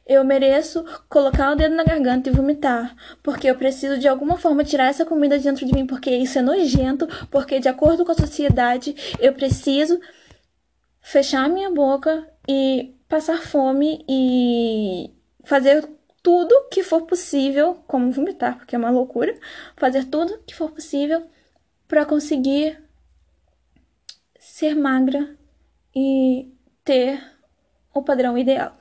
Eu 0.06 0.24
mereço 0.24 0.86
colocar 1.10 1.52
o 1.52 1.56
dedo 1.56 1.76
na 1.76 1.84
garganta 1.84 2.30
e 2.30 2.32
vomitar, 2.32 2.96
porque 3.22 3.50
eu 3.50 3.56
preciso 3.56 3.98
de 3.98 4.08
alguma 4.08 4.38
forma 4.38 4.64
tirar 4.64 4.88
essa 4.88 5.06
comida 5.06 5.38
de 5.38 5.44
dentro 5.44 5.66
de 5.66 5.74
mim, 5.74 5.86
porque 5.86 6.10
isso 6.10 6.40
é 6.40 6.42
nojento, 6.42 7.06
porque 7.30 7.60
de 7.60 7.68
acordo 7.68 8.06
com 8.06 8.14
a 8.14 8.16
sociedade 8.16 8.96
eu 9.20 9.34
preciso 9.34 10.00
fechar 11.02 11.50
minha 11.50 11.70
boca 11.70 12.26
e 12.48 12.97
passar 13.08 13.42
fome 13.42 14.04
e 14.08 15.12
fazer 15.44 15.88
tudo 16.22 16.68
que 16.70 16.84
for 16.84 17.04
possível, 17.04 17.76
como 17.88 18.12
vomitar, 18.12 18.58
porque 18.58 18.76
é 18.76 18.80
uma 18.80 18.90
loucura, 18.90 19.34
fazer 19.78 20.06
tudo 20.06 20.40
que 20.46 20.54
for 20.54 20.72
possível 20.72 21.26
para 21.88 22.06
conseguir 22.06 22.82
ser 24.38 24.76
magra 24.76 25.38
e 25.96 26.52
ter 26.84 27.24
o 27.94 28.02
padrão 28.02 28.38
ideal. 28.38 28.78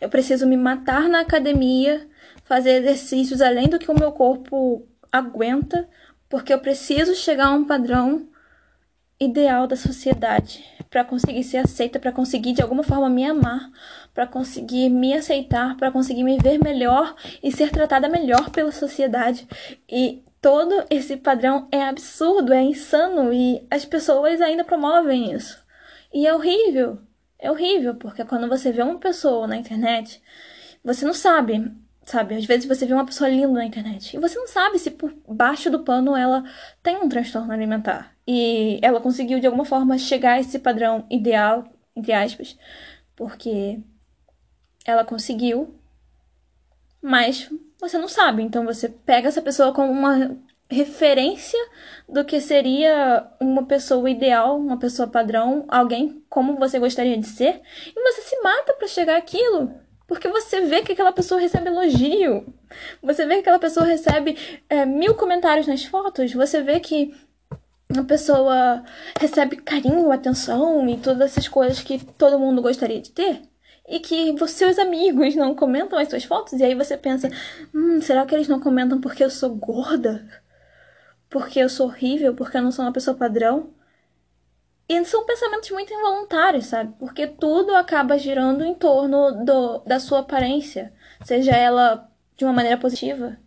Eu 0.00 0.08
preciso 0.10 0.46
me 0.46 0.56
matar 0.56 1.08
na 1.08 1.20
academia, 1.20 2.06
fazer 2.44 2.82
exercícios 2.82 3.40
além 3.40 3.68
do 3.68 3.78
que 3.78 3.90
o 3.90 3.98
meu 3.98 4.12
corpo 4.12 4.86
aguenta, 5.10 5.88
porque 6.28 6.52
eu 6.52 6.58
preciso 6.58 7.14
chegar 7.14 7.46
a 7.46 7.54
um 7.54 7.64
padrão 7.64 8.28
ideal 9.24 9.66
da 9.66 9.76
sociedade 9.76 10.64
para 10.90 11.04
conseguir 11.04 11.42
ser 11.42 11.58
aceita, 11.58 11.98
para 11.98 12.12
conseguir 12.12 12.52
de 12.52 12.62
alguma 12.62 12.84
forma 12.84 13.08
me 13.08 13.24
amar, 13.24 13.70
para 14.14 14.26
conseguir 14.26 14.88
me 14.88 15.12
aceitar, 15.12 15.76
para 15.76 15.90
conseguir 15.90 16.22
me 16.22 16.38
ver 16.38 16.58
melhor 16.62 17.16
e 17.42 17.50
ser 17.50 17.70
tratada 17.70 18.08
melhor 18.08 18.50
pela 18.50 18.70
sociedade. 18.70 19.46
E 19.88 20.22
todo 20.40 20.84
esse 20.88 21.16
padrão 21.16 21.66
é 21.72 21.82
absurdo, 21.82 22.52
é 22.52 22.62
insano 22.62 23.32
e 23.32 23.66
as 23.70 23.84
pessoas 23.84 24.40
ainda 24.40 24.62
promovem 24.62 25.32
isso. 25.32 25.64
E 26.12 26.26
é 26.26 26.32
horrível. 26.32 27.00
É 27.38 27.50
horrível, 27.50 27.96
porque 27.96 28.24
quando 28.24 28.48
você 28.48 28.70
vê 28.70 28.82
uma 28.82 28.98
pessoa 28.98 29.46
na 29.46 29.56
internet, 29.56 30.22
você 30.84 31.04
não 31.04 31.12
sabe, 31.12 31.70
sabe? 32.04 32.34
Às 32.36 32.44
vezes 32.44 32.66
você 32.66 32.86
vê 32.86 32.94
uma 32.94 33.06
pessoa 33.06 33.28
linda 33.28 33.52
na 33.52 33.64
internet 33.64 34.16
e 34.16 34.20
você 34.20 34.38
não 34.38 34.46
sabe 34.46 34.78
se 34.78 34.90
por 34.90 35.12
baixo 35.28 35.70
do 35.70 35.80
pano 35.80 36.16
ela 36.16 36.44
tem 36.82 36.96
um 36.96 37.08
transtorno 37.08 37.52
alimentar 37.52 38.14
e 38.26 38.78
ela 38.82 39.00
conseguiu 39.00 39.40
de 39.40 39.46
alguma 39.46 39.64
forma 39.64 39.98
chegar 39.98 40.34
a 40.34 40.40
esse 40.40 40.58
padrão 40.58 41.06
ideal, 41.10 41.64
entre 41.96 42.12
aspas, 42.12 42.58
porque 43.16 43.80
ela 44.84 45.04
conseguiu, 45.04 45.78
mas 47.00 47.50
você 47.80 47.98
não 47.98 48.08
sabe. 48.08 48.42
Então 48.42 48.64
você 48.64 48.88
pega 48.88 49.28
essa 49.28 49.42
pessoa 49.42 49.72
como 49.72 49.90
uma 49.90 50.36
referência 50.70 51.58
do 52.08 52.24
que 52.24 52.40
seria 52.40 53.28
uma 53.38 53.64
pessoa 53.66 54.10
ideal, 54.10 54.58
uma 54.58 54.78
pessoa 54.78 55.08
padrão, 55.08 55.64
alguém 55.68 56.22
como 56.28 56.56
você 56.56 56.78
gostaria 56.78 57.18
de 57.18 57.26
ser, 57.26 57.60
e 57.94 58.02
você 58.02 58.22
se 58.22 58.40
mata 58.40 58.72
para 58.74 58.88
chegar 58.88 59.16
àquilo. 59.16 59.83
Porque 60.06 60.28
você 60.28 60.60
vê 60.62 60.82
que 60.82 60.92
aquela 60.92 61.12
pessoa 61.12 61.40
recebe 61.40 61.68
elogio, 61.68 62.46
você 63.02 63.24
vê 63.26 63.34
que 63.34 63.40
aquela 63.40 63.58
pessoa 63.58 63.86
recebe 63.86 64.36
é, 64.68 64.84
mil 64.84 65.14
comentários 65.14 65.66
nas 65.66 65.84
fotos, 65.84 66.32
você 66.32 66.62
vê 66.62 66.78
que 66.78 67.14
a 67.96 68.02
pessoa 68.02 68.84
recebe 69.18 69.56
carinho, 69.56 70.12
atenção 70.12 70.86
e 70.88 70.98
todas 70.98 71.32
essas 71.32 71.48
coisas 71.48 71.80
que 71.80 72.04
todo 72.04 72.38
mundo 72.38 72.60
gostaria 72.60 73.00
de 73.00 73.10
ter. 73.10 73.42
E 73.86 74.00
que 74.00 74.34
seus 74.48 74.78
amigos 74.78 75.34
não 75.34 75.54
comentam 75.54 75.98
as 75.98 76.08
suas 76.08 76.24
fotos, 76.24 76.54
e 76.54 76.64
aí 76.64 76.74
você 76.74 76.96
pensa: 76.96 77.28
hum, 77.74 78.00
será 78.00 78.24
que 78.24 78.34
eles 78.34 78.48
não 78.48 78.58
comentam 78.58 78.98
porque 78.98 79.22
eu 79.22 79.28
sou 79.28 79.54
gorda? 79.54 80.26
porque 81.34 81.58
eu 81.58 81.68
sou 81.68 81.88
horrível, 81.88 82.32
porque 82.32 82.56
eu 82.56 82.62
não 82.62 82.70
sou 82.70 82.84
uma 82.84 82.92
pessoa 82.92 83.16
padrão. 83.16 83.70
E 84.88 85.04
são 85.04 85.24
pensamentos 85.24 85.70
muito 85.70 85.92
involuntários, 85.92 86.66
sabe? 86.66 86.94
Porque 86.98 87.26
tudo 87.26 87.74
acaba 87.74 88.18
girando 88.18 88.64
em 88.64 88.74
torno 88.74 89.44
do, 89.44 89.78
da 89.78 89.98
sua 89.98 90.20
aparência, 90.20 90.92
seja 91.22 91.52
ela 91.52 92.10
de 92.36 92.44
uma 92.44 92.52
maneira 92.52 92.78
positiva. 92.78 93.38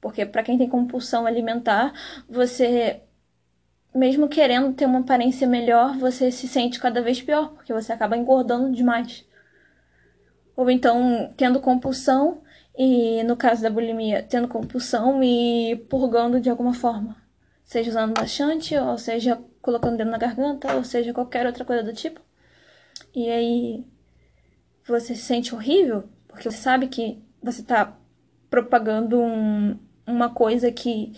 Porque 0.00 0.24
para 0.24 0.42
quem 0.44 0.56
tem 0.56 0.68
compulsão 0.68 1.26
alimentar, 1.26 1.92
você 2.28 3.02
mesmo 3.94 4.28
querendo 4.28 4.72
ter 4.74 4.86
uma 4.86 5.00
aparência 5.00 5.46
melhor, 5.46 5.96
você 5.98 6.30
se 6.30 6.46
sente 6.46 6.78
cada 6.78 7.02
vez 7.02 7.20
pior, 7.20 7.48
porque 7.54 7.72
você 7.72 7.92
acaba 7.92 8.16
engordando 8.16 8.70
demais. 8.72 9.26
Ou 10.56 10.70
então 10.70 11.32
tendo 11.36 11.60
compulsão, 11.60 12.42
e 12.76 13.22
no 13.24 13.36
caso 13.36 13.62
da 13.62 13.70
bulimia, 13.70 14.22
tendo 14.22 14.46
compulsão 14.46 15.22
e 15.22 15.76
purgando 15.90 16.40
de 16.40 16.48
alguma 16.48 16.72
forma. 16.72 17.16
Seja 17.68 17.90
usando 17.90 18.18
laxante, 18.18 18.74
ou 18.74 18.96
seja 18.96 19.38
colocando 19.60 19.98
dentro 19.98 20.10
na 20.10 20.16
garganta, 20.16 20.74
ou 20.74 20.82
seja 20.82 21.12
qualquer 21.12 21.46
outra 21.46 21.66
coisa 21.66 21.82
do 21.82 21.92
tipo. 21.92 22.18
E 23.14 23.28
aí 23.28 23.84
você 24.86 25.14
se 25.14 25.20
sente 25.22 25.54
horrível, 25.54 26.08
porque 26.26 26.50
você 26.50 26.56
sabe 26.56 26.88
que 26.88 27.22
você 27.42 27.60
está 27.60 27.94
propagando 28.48 29.20
um, 29.20 29.78
uma 30.06 30.30
coisa 30.30 30.72
que 30.72 31.12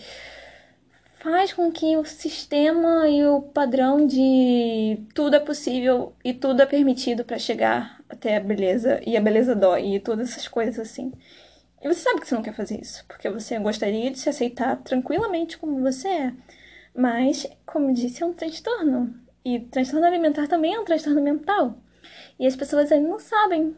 faz 1.21 1.53
com 1.53 1.71
que 1.71 1.95
o 1.95 2.03
sistema 2.03 3.07
e 3.07 3.25
o 3.25 3.41
padrão 3.41 4.05
de 4.05 4.99
tudo 5.15 5.37
é 5.37 5.39
possível 5.39 6.13
e 6.21 6.33
tudo 6.33 6.61
é 6.61 6.65
permitido 6.65 7.23
para 7.23 7.39
chegar 7.39 8.01
até 8.09 8.35
a 8.35 8.41
beleza 8.41 8.99
e 9.07 9.15
a 9.15 9.21
beleza 9.21 9.55
dói 9.55 9.95
e 9.95 9.99
todas 10.01 10.31
essas 10.31 10.49
coisas 10.49 10.77
assim. 10.77 11.13
E 11.81 11.87
você 11.87 12.01
sabe 12.01 12.21
que 12.21 12.27
você 12.27 12.35
não 12.35 12.43
quer 12.43 12.53
fazer 12.53 12.79
isso, 12.79 13.03
porque 13.07 13.29
você 13.29 13.57
gostaria 13.57 14.11
de 14.11 14.19
se 14.19 14.29
aceitar 14.29 14.75
tranquilamente 14.77 15.57
como 15.57 15.81
você 15.81 16.07
é. 16.07 16.33
Mas, 16.95 17.47
como 17.65 17.93
disse, 17.93 18.21
é 18.21 18.25
um 18.25 18.33
transtorno. 18.33 19.15
E 19.43 19.59
transtorno 19.59 20.05
alimentar 20.05 20.47
também 20.47 20.75
é 20.75 20.79
um 20.79 20.85
transtorno 20.85 21.21
mental. 21.21 21.77
E 22.37 22.45
as 22.45 22.55
pessoas 22.55 22.91
ainda 22.91 23.07
não 23.07 23.19
sabem 23.19 23.75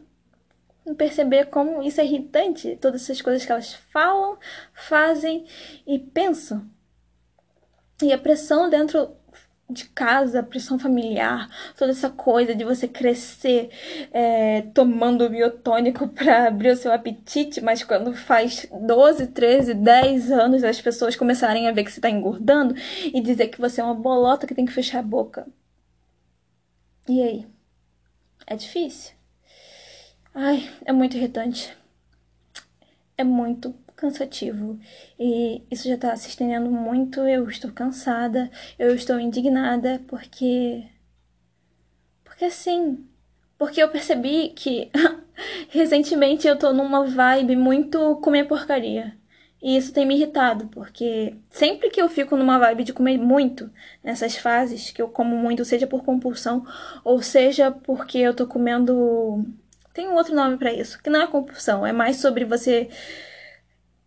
perceber 0.98 1.46
como 1.46 1.82
isso 1.82 2.02
é 2.02 2.06
irritante, 2.06 2.78
todas 2.82 3.04
essas 3.04 3.22
coisas 3.22 3.46
que 3.46 3.52
elas 3.52 3.74
falam, 3.74 4.38
fazem 4.74 5.46
e 5.88 5.98
pensam. 5.98 6.70
E 8.02 8.12
a 8.12 8.18
pressão 8.18 8.70
dentro 8.70 9.16
de 9.74 9.86
casa, 9.86 10.44
pressão 10.44 10.80
familiar, 10.80 11.50
toda 11.78 11.92
essa 11.92 12.10
coisa 12.10 12.56
de 12.56 12.64
você 12.64 12.88
crescer 12.88 13.70
é, 14.12 14.62
tomando 14.74 15.30
biotônico 15.30 16.08
para 16.14 16.48
abrir 16.48 16.72
o 16.72 16.78
seu 16.78 16.94
apetite, 16.94 17.62
mas 17.62 17.84
quando 17.84 18.14
faz 18.14 18.68
12, 18.72 19.28
13, 19.28 19.74
10 19.74 20.32
anos 20.32 20.64
as 20.64 20.80
pessoas 20.82 21.16
começarem 21.16 21.68
a 21.68 21.72
ver 21.72 21.84
que 21.84 21.92
você 21.92 22.00
está 22.00 22.10
engordando 22.10 22.76
e 23.06 23.20
dizer 23.22 23.48
que 23.48 23.60
você 23.60 23.82
é 23.82 23.84
uma 23.84 23.96
bolota 23.96 24.48
que 24.48 24.56
tem 24.56 24.66
que 24.66 24.72
fechar 24.72 25.00
a 25.00 25.04
boca. 25.04 25.46
E 27.08 27.22
aí? 27.22 27.48
É 28.48 28.56
difícil. 28.56 29.14
Ai, 30.34 30.70
é 30.86 30.92
muito 30.92 31.18
irritante. 31.18 31.76
É 33.18 33.24
muito 33.24 33.74
cansativo 33.96 34.80
e 35.20 35.64
isso 35.72 35.88
já 35.88 35.96
está 35.96 36.16
se 36.16 36.30
estendendo 36.30 36.70
muito. 36.70 37.22
Eu 37.22 37.48
estou 37.50 37.72
cansada, 37.72 38.50
eu 38.78 38.94
estou 38.96 39.20
indignada 39.20 40.02
porque. 40.08 40.84
Porque 42.24 42.46
assim. 42.46 43.06
Porque 43.58 43.82
eu 43.82 43.90
percebi 43.90 44.50
que 44.50 44.92
recentemente 45.70 46.48
eu 46.48 46.58
tô 46.58 46.74
numa 46.74 47.06
vibe 47.06 47.56
muito 47.56 48.18
comer 48.18 48.46
porcaria. 48.46 49.18
E 49.64 49.78
isso 49.78 49.94
tem 49.94 50.06
me 50.06 50.14
irritado, 50.16 50.68
porque 50.68 51.38
sempre 51.50 51.90
que 51.90 52.02
eu 52.02 52.10
fico 52.10 52.36
numa 52.36 52.60
vibe 52.60 52.84
de 52.84 52.92
comer 52.92 53.18
muito, 53.18 53.72
nessas 54.04 54.36
fases 54.36 54.92
que 54.92 55.02
eu 55.02 55.08
como 55.08 55.38
muito, 55.38 55.64
seja 55.64 55.88
por 55.88 56.04
compulsão, 56.04 56.66
ou 57.02 57.22
seja 57.22 57.72
porque 57.72 58.18
eu 58.18 58.34
tô 58.34 58.46
comendo. 58.46 59.46
Tem 59.94 60.10
um 60.10 60.16
outro 60.16 60.36
nome 60.36 60.58
para 60.58 60.74
isso, 60.74 61.02
que 61.02 61.10
não 61.10 61.22
é 61.22 61.28
compulsão, 61.28 61.88
é 61.88 61.94
mais 61.94 62.18
sobre 62.18 62.44
você 62.44 62.90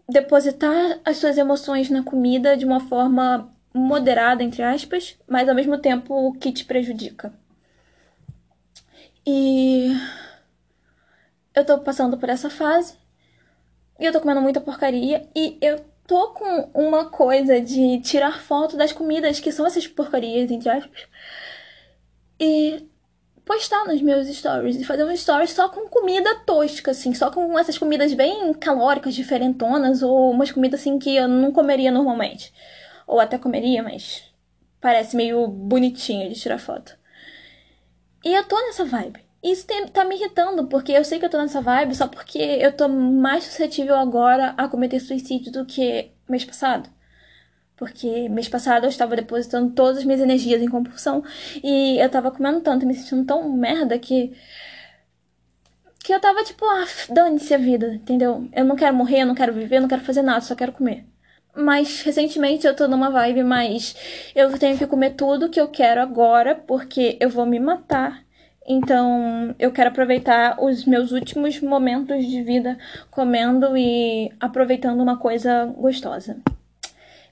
depositar 0.09 1.01
as 1.05 1.17
suas 1.19 1.37
emoções 1.37 1.91
na 1.91 2.03
comida 2.03 2.57
de 2.57 2.65
uma 2.65 2.81
forma 2.81 3.53
moderada, 3.75 4.43
entre 4.43 4.63
aspas, 4.63 5.19
mas 5.29 5.49
ao 5.49 5.55
mesmo 5.55 5.79
tempo 5.79 6.33
que 6.41 6.53
te 6.53 6.65
prejudica. 6.65 7.33
E 9.27 9.93
eu 11.55 11.65
tô 11.65 11.79
passando 11.81 12.17
por 12.17 12.29
essa 12.29 12.49
fase 12.49 12.95
e 13.99 14.05
eu 14.05 14.13
tô 14.13 14.21
comendo 14.21 14.41
muita 14.41 14.61
porcaria 14.61 15.29
e 15.35 15.59
eu 15.61 15.85
tô 16.07 16.29
com 16.29 16.71
uma 16.75 17.11
coisa 17.11 17.61
de 17.61 18.01
tirar 18.01 18.41
foto 18.41 18.77
das 18.77 18.93
comidas 18.93 19.41
que 19.41 19.51
são 19.51 19.67
essas 19.67 19.87
porcarias, 19.87 20.51
entre 20.51 20.69
aspas. 20.69 21.07
e 22.39 22.89
postar 23.47 23.85
nos 23.85 24.03
meus 24.03 24.27
stories 24.27 24.77
e 24.77 24.85
fazer 24.85 25.05
um 25.05 25.17
stories 25.17 25.53
só 25.53 25.69
com 25.69 25.89
comida 25.89 26.35
tosca, 26.45 26.91
assim, 26.91 27.15
só 27.15 27.31
com 27.31 27.57
essas 27.57 27.79
comidas 27.79 28.13
bem 28.13 28.53
calóricas, 28.53 29.15
diferentonas, 29.15 30.03
ou 30.03 30.33
umas 30.33 30.51
comidas 30.51 30.81
assim 30.81 30.99
que 30.99 31.15
eu 31.15 31.29
não 31.29 31.53
comeria 31.53 31.93
normalmente. 31.93 32.53
Ou 33.07 33.21
até 33.21 33.39
comeria, 33.39 33.85
mas 33.85 34.25
parece 34.81 35.17
meio 35.17 35.47
bonitinho 35.47 36.29
de 36.29 36.39
tirar 36.39 36.59
foto. 36.59 36.99
E 38.25 38.35
eu 38.35 38.45
tô 38.45 38.61
nessa 38.67 38.85
vibe. 38.85 39.25
Isso 39.43 39.65
tem, 39.65 39.87
tá 39.87 40.05
me 40.05 40.17
irritando, 40.17 40.67
porque 40.67 40.91
eu 40.91 41.05
sei 41.05 41.21
que 41.21 41.25
eu 41.25 41.31
tô 41.31 41.39
nessa 41.39 41.61
vibe 41.61 41.95
só 41.95 42.09
porque 42.09 42.39
eu 42.39 42.73
tô 42.73 42.89
mais 42.89 43.45
suscetível 43.45 43.95
agora 43.95 44.55
a 44.57 44.67
cometer 44.67 44.99
suicídio 44.99 45.53
do 45.53 45.65
que 45.65 46.11
mês 46.29 46.45
passado. 46.45 46.91
Porque 47.77 48.29
mês 48.31 48.49
passado 48.49 48.85
eu 48.85 48.89
estava 48.89 49.15
depositando 49.15 49.73
todas 49.73 49.99
as 49.99 50.05
minhas 50.05 50.21
energias 50.21 50.63
em 50.63 50.69
compulsão 50.69 51.23
e 51.63 51.99
eu 51.99 52.09
tava 52.09 52.31
comendo 52.31 52.61
tanto, 52.63 52.87
me 52.87 52.95
sentindo 52.95 53.25
tão 53.27 53.51
merda 53.51 53.99
que. 53.99 54.33
que 56.03 56.13
eu 56.13 56.21
tava 56.21 56.43
tipo, 56.43 56.65
ah, 56.65 56.87
dane-se 57.11 57.53
a 57.55 57.59
vida, 57.59 57.95
entendeu? 57.95 58.49
Eu 58.53 58.65
não 58.65 58.77
quero 58.77 58.97
morrer, 58.97 59.23
eu 59.23 59.27
não 59.27 59.35
quero 59.35 59.53
viver, 59.53 59.77
eu 59.77 59.83
não 59.83 59.89
quero 59.89 60.03
fazer 60.03 60.23
nada, 60.23 60.41
só 60.41 60.55
quero 60.55 60.73
comer. 60.73 61.05
Mas 61.55 62.03
recentemente 62.03 62.67
eu 62.67 62.75
tô 62.77 62.89
numa 62.89 63.11
vibe 63.11 63.43
mais. 63.43 63.95
Eu 64.35 64.59
tenho 64.59 64.79
que 64.79 64.87
comer 64.87 65.11
tudo 65.11 65.51
que 65.51 65.61
eu 65.61 65.69
quero 65.69 66.01
agora, 66.01 66.55
porque 66.55 67.17
eu 67.21 67.31
vou 67.31 67.47
me 67.47 67.59
matar. 67.61 68.25
Então 68.67 69.55
eu 69.59 69.71
quero 69.73 69.91
aproveitar 69.91 70.63
os 70.63 70.85
meus 70.85 71.13
últimos 71.13 71.61
momentos 71.61 72.27
de 72.27 72.43
vida 72.43 72.79
comendo 73.11 73.77
e 73.77 74.33
aproveitando 74.41 75.01
uma 75.03 75.19
coisa 75.19 75.67
gostosa. 75.67 76.37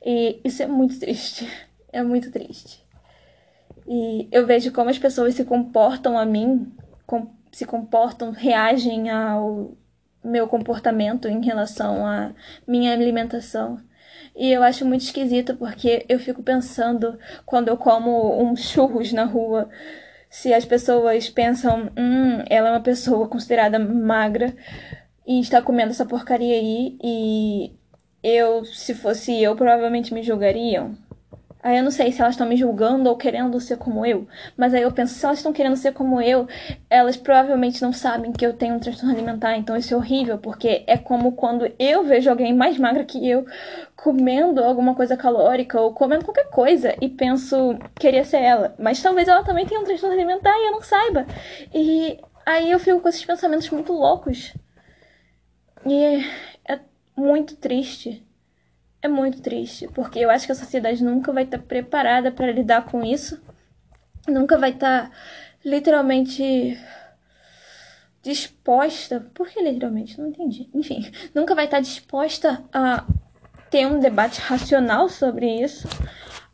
E 0.04 0.40
isso 0.44 0.62
é 0.62 0.66
muito 0.66 1.00
triste. 1.00 1.48
É 1.90 2.02
muito 2.02 2.30
triste. 2.30 2.84
E 3.86 4.28
eu 4.32 4.46
vejo 4.46 4.72
como 4.72 4.90
as 4.90 4.98
pessoas 4.98 5.34
se 5.34 5.44
comportam 5.44 6.18
a 6.18 6.26
mim, 6.26 6.72
com, 7.06 7.30
se 7.52 7.64
comportam, 7.64 8.30
reagem 8.32 9.10
ao 9.10 9.76
meu 10.22 10.48
comportamento 10.48 11.28
em 11.28 11.44
relação 11.44 12.06
à 12.06 12.32
minha 12.66 12.92
alimentação. 12.92 13.78
E 14.34 14.50
eu 14.50 14.62
acho 14.62 14.84
muito 14.84 15.02
esquisito 15.02 15.56
porque 15.56 16.04
eu 16.08 16.18
fico 16.18 16.42
pensando 16.42 17.18
quando 17.46 17.68
eu 17.68 17.76
como 17.76 18.42
uns 18.42 18.62
churros 18.68 19.12
na 19.12 19.24
rua, 19.24 19.68
se 20.28 20.52
as 20.52 20.64
pessoas 20.64 21.30
pensam, 21.30 21.90
hum, 21.96 22.42
ela 22.50 22.68
é 22.68 22.72
uma 22.72 22.80
pessoa 22.80 23.28
considerada 23.28 23.78
magra 23.78 24.54
e 25.26 25.38
está 25.40 25.62
comendo 25.62 25.90
essa 25.90 26.04
porcaria 26.04 26.54
aí 26.54 26.98
e 27.02 27.72
eu, 28.24 28.64
se 28.64 28.94
fosse 28.94 29.42
eu, 29.42 29.54
provavelmente 29.54 30.14
me 30.14 30.22
julgariam. 30.22 30.96
Aí 31.62 31.78
eu 31.78 31.82
não 31.82 31.90
sei 31.90 32.12
se 32.12 32.20
elas 32.20 32.34
estão 32.34 32.46
me 32.46 32.56
julgando 32.56 33.08
ou 33.08 33.16
querendo 33.16 33.58
ser 33.58 33.78
como 33.78 34.04
eu. 34.04 34.26
Mas 34.54 34.74
aí 34.74 34.82
eu 34.82 34.92
penso, 34.92 35.14
se 35.14 35.24
elas 35.24 35.38
estão 35.38 35.52
querendo 35.52 35.76
ser 35.76 35.92
como 35.92 36.20
eu, 36.20 36.46
elas 36.90 37.16
provavelmente 37.16 37.80
não 37.80 37.90
sabem 37.92 38.32
que 38.32 38.44
eu 38.44 38.52
tenho 38.52 38.74
um 38.74 38.78
transtorno 38.78 39.14
alimentar. 39.14 39.56
Então 39.56 39.76
isso 39.76 39.94
é 39.94 39.96
horrível, 39.96 40.38
porque 40.38 40.84
é 40.86 40.98
como 40.98 41.32
quando 41.32 41.70
eu 41.78 42.04
vejo 42.04 42.28
alguém 42.28 42.54
mais 42.54 42.78
magra 42.78 43.04
que 43.04 43.28
eu 43.28 43.46
comendo 43.96 44.62
alguma 44.62 44.94
coisa 44.94 45.16
calórica 45.16 45.80
ou 45.80 45.94
comendo 45.94 46.24
qualquer 46.24 46.50
coisa 46.50 46.94
e 47.00 47.08
penso, 47.08 47.78
queria 47.98 48.24
ser 48.24 48.42
ela. 48.42 48.74
Mas 48.78 49.02
talvez 49.02 49.26
ela 49.28 49.42
também 49.42 49.66
tenha 49.66 49.80
um 49.80 49.84
transtorno 49.84 50.14
alimentar 50.14 50.54
e 50.58 50.66
eu 50.66 50.72
não 50.72 50.82
saiba. 50.82 51.26
E 51.74 52.18
aí 52.44 52.70
eu 52.70 52.78
fico 52.78 53.00
com 53.00 53.08
esses 53.08 53.24
pensamentos 53.24 53.70
muito 53.70 53.92
loucos. 53.92 54.54
E 55.86 56.24
muito 57.16 57.56
triste. 57.56 58.24
É 59.00 59.08
muito 59.08 59.42
triste, 59.42 59.86
porque 59.88 60.18
eu 60.18 60.30
acho 60.30 60.46
que 60.46 60.52
a 60.52 60.54
sociedade 60.54 61.04
nunca 61.04 61.30
vai 61.30 61.44
estar 61.44 61.58
tá 61.58 61.64
preparada 61.64 62.32
para 62.32 62.50
lidar 62.50 62.86
com 62.86 63.04
isso. 63.04 63.40
Nunca 64.26 64.56
vai 64.56 64.70
estar 64.70 65.10
tá, 65.10 65.16
literalmente 65.62 66.78
disposta. 68.22 69.20
Por 69.34 69.48
que 69.48 69.60
literalmente? 69.60 70.18
Não 70.18 70.28
entendi. 70.28 70.70
Enfim, 70.72 71.10
nunca 71.34 71.54
vai 71.54 71.66
estar 71.66 71.76
tá 71.76 71.82
disposta 71.82 72.64
a 72.72 73.04
ter 73.70 73.86
um 73.86 74.00
debate 74.00 74.40
racional 74.40 75.08
sobre 75.08 75.62
isso, 75.62 75.86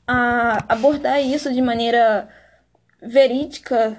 a 0.07 0.65
abordar 0.73 1.23
isso 1.23 1.53
de 1.53 1.63
maneira 1.63 2.29
verídica 3.03 3.97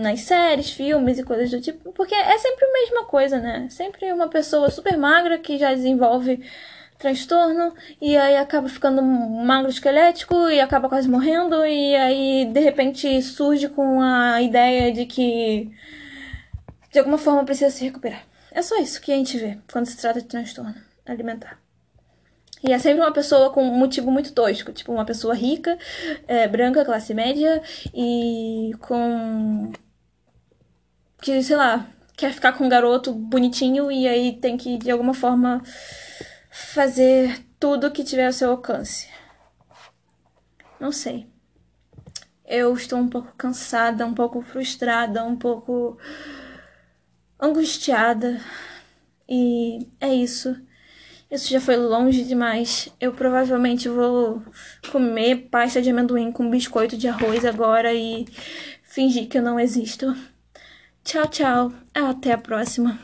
nas 0.00 0.20
séries, 0.20 0.70
filmes 0.70 1.18
e 1.18 1.24
coisas 1.24 1.50
do 1.50 1.60
tipo, 1.60 1.92
porque 1.92 2.14
é 2.14 2.38
sempre 2.38 2.64
a 2.64 2.72
mesma 2.72 3.04
coisa, 3.04 3.38
né? 3.38 3.66
Sempre 3.70 4.12
uma 4.12 4.28
pessoa 4.28 4.70
super 4.70 4.96
magra 4.96 5.38
que 5.38 5.58
já 5.58 5.74
desenvolve 5.74 6.40
transtorno 6.98 7.74
e 8.00 8.16
aí 8.16 8.36
acaba 8.36 8.68
ficando 8.68 9.02
magro 9.02 9.70
esquelético 9.70 10.48
e 10.48 10.60
acaba 10.60 10.88
quase 10.88 11.08
morrendo 11.08 11.66
e 11.66 11.96
aí 11.96 12.44
de 12.46 12.60
repente 12.60 13.20
surge 13.22 13.68
com 13.68 14.00
a 14.00 14.40
ideia 14.40 14.92
de 14.92 15.04
que 15.04 15.68
de 16.92 16.98
alguma 17.00 17.18
forma 17.18 17.44
precisa 17.44 17.70
se 17.70 17.84
recuperar. 17.84 18.22
É 18.52 18.62
só 18.62 18.78
isso 18.78 19.00
que 19.00 19.10
a 19.12 19.16
gente 19.16 19.36
vê 19.36 19.58
quando 19.72 19.86
se 19.86 19.96
trata 19.96 20.20
de 20.20 20.28
transtorno 20.28 20.74
alimentar. 21.04 21.61
E 22.64 22.72
é 22.72 22.78
sempre 22.78 23.00
uma 23.00 23.12
pessoa 23.12 23.50
com 23.50 23.62
um 23.62 23.76
motivo 23.76 24.10
muito 24.10 24.32
tosco, 24.32 24.72
tipo 24.72 24.92
uma 24.92 25.04
pessoa 25.04 25.34
rica, 25.34 25.76
é, 26.28 26.46
branca, 26.46 26.84
classe 26.84 27.12
média 27.12 27.60
e 27.92 28.72
com. 28.80 29.72
que, 31.20 31.42
sei 31.42 31.56
lá, 31.56 31.86
quer 32.16 32.32
ficar 32.32 32.52
com 32.52 32.64
um 32.64 32.68
garoto 32.68 33.12
bonitinho 33.12 33.90
e 33.90 34.06
aí 34.06 34.36
tem 34.36 34.56
que, 34.56 34.78
de 34.78 34.90
alguma 34.90 35.12
forma, 35.12 35.60
fazer 36.50 37.44
tudo 37.58 37.90
que 37.90 38.04
tiver 38.04 38.26
ao 38.26 38.32
seu 38.32 38.50
alcance. 38.50 39.08
Não 40.78 40.92
sei. 40.92 41.26
Eu 42.44 42.74
estou 42.74 42.98
um 42.98 43.08
pouco 43.08 43.32
cansada, 43.36 44.06
um 44.06 44.14
pouco 44.14 44.42
frustrada, 44.42 45.24
um 45.24 45.36
pouco 45.36 45.98
angustiada. 47.40 48.40
E 49.28 49.88
é 50.00 50.14
isso. 50.14 50.56
Isso 51.32 51.48
já 51.50 51.62
foi 51.62 51.76
longe 51.76 52.24
demais. 52.24 52.90
Eu 53.00 53.14
provavelmente 53.14 53.88
vou 53.88 54.42
comer 54.90 55.48
pasta 55.50 55.80
de 55.80 55.88
amendoim 55.88 56.30
com 56.30 56.50
biscoito 56.50 56.94
de 56.94 57.08
arroz 57.08 57.46
agora 57.46 57.94
e 57.94 58.26
fingir 58.82 59.26
que 59.26 59.38
eu 59.38 59.42
não 59.42 59.58
existo. 59.58 60.14
Tchau, 61.02 61.26
tchau. 61.28 61.72
Até 61.94 62.32
a 62.32 62.38
próxima. 62.38 62.98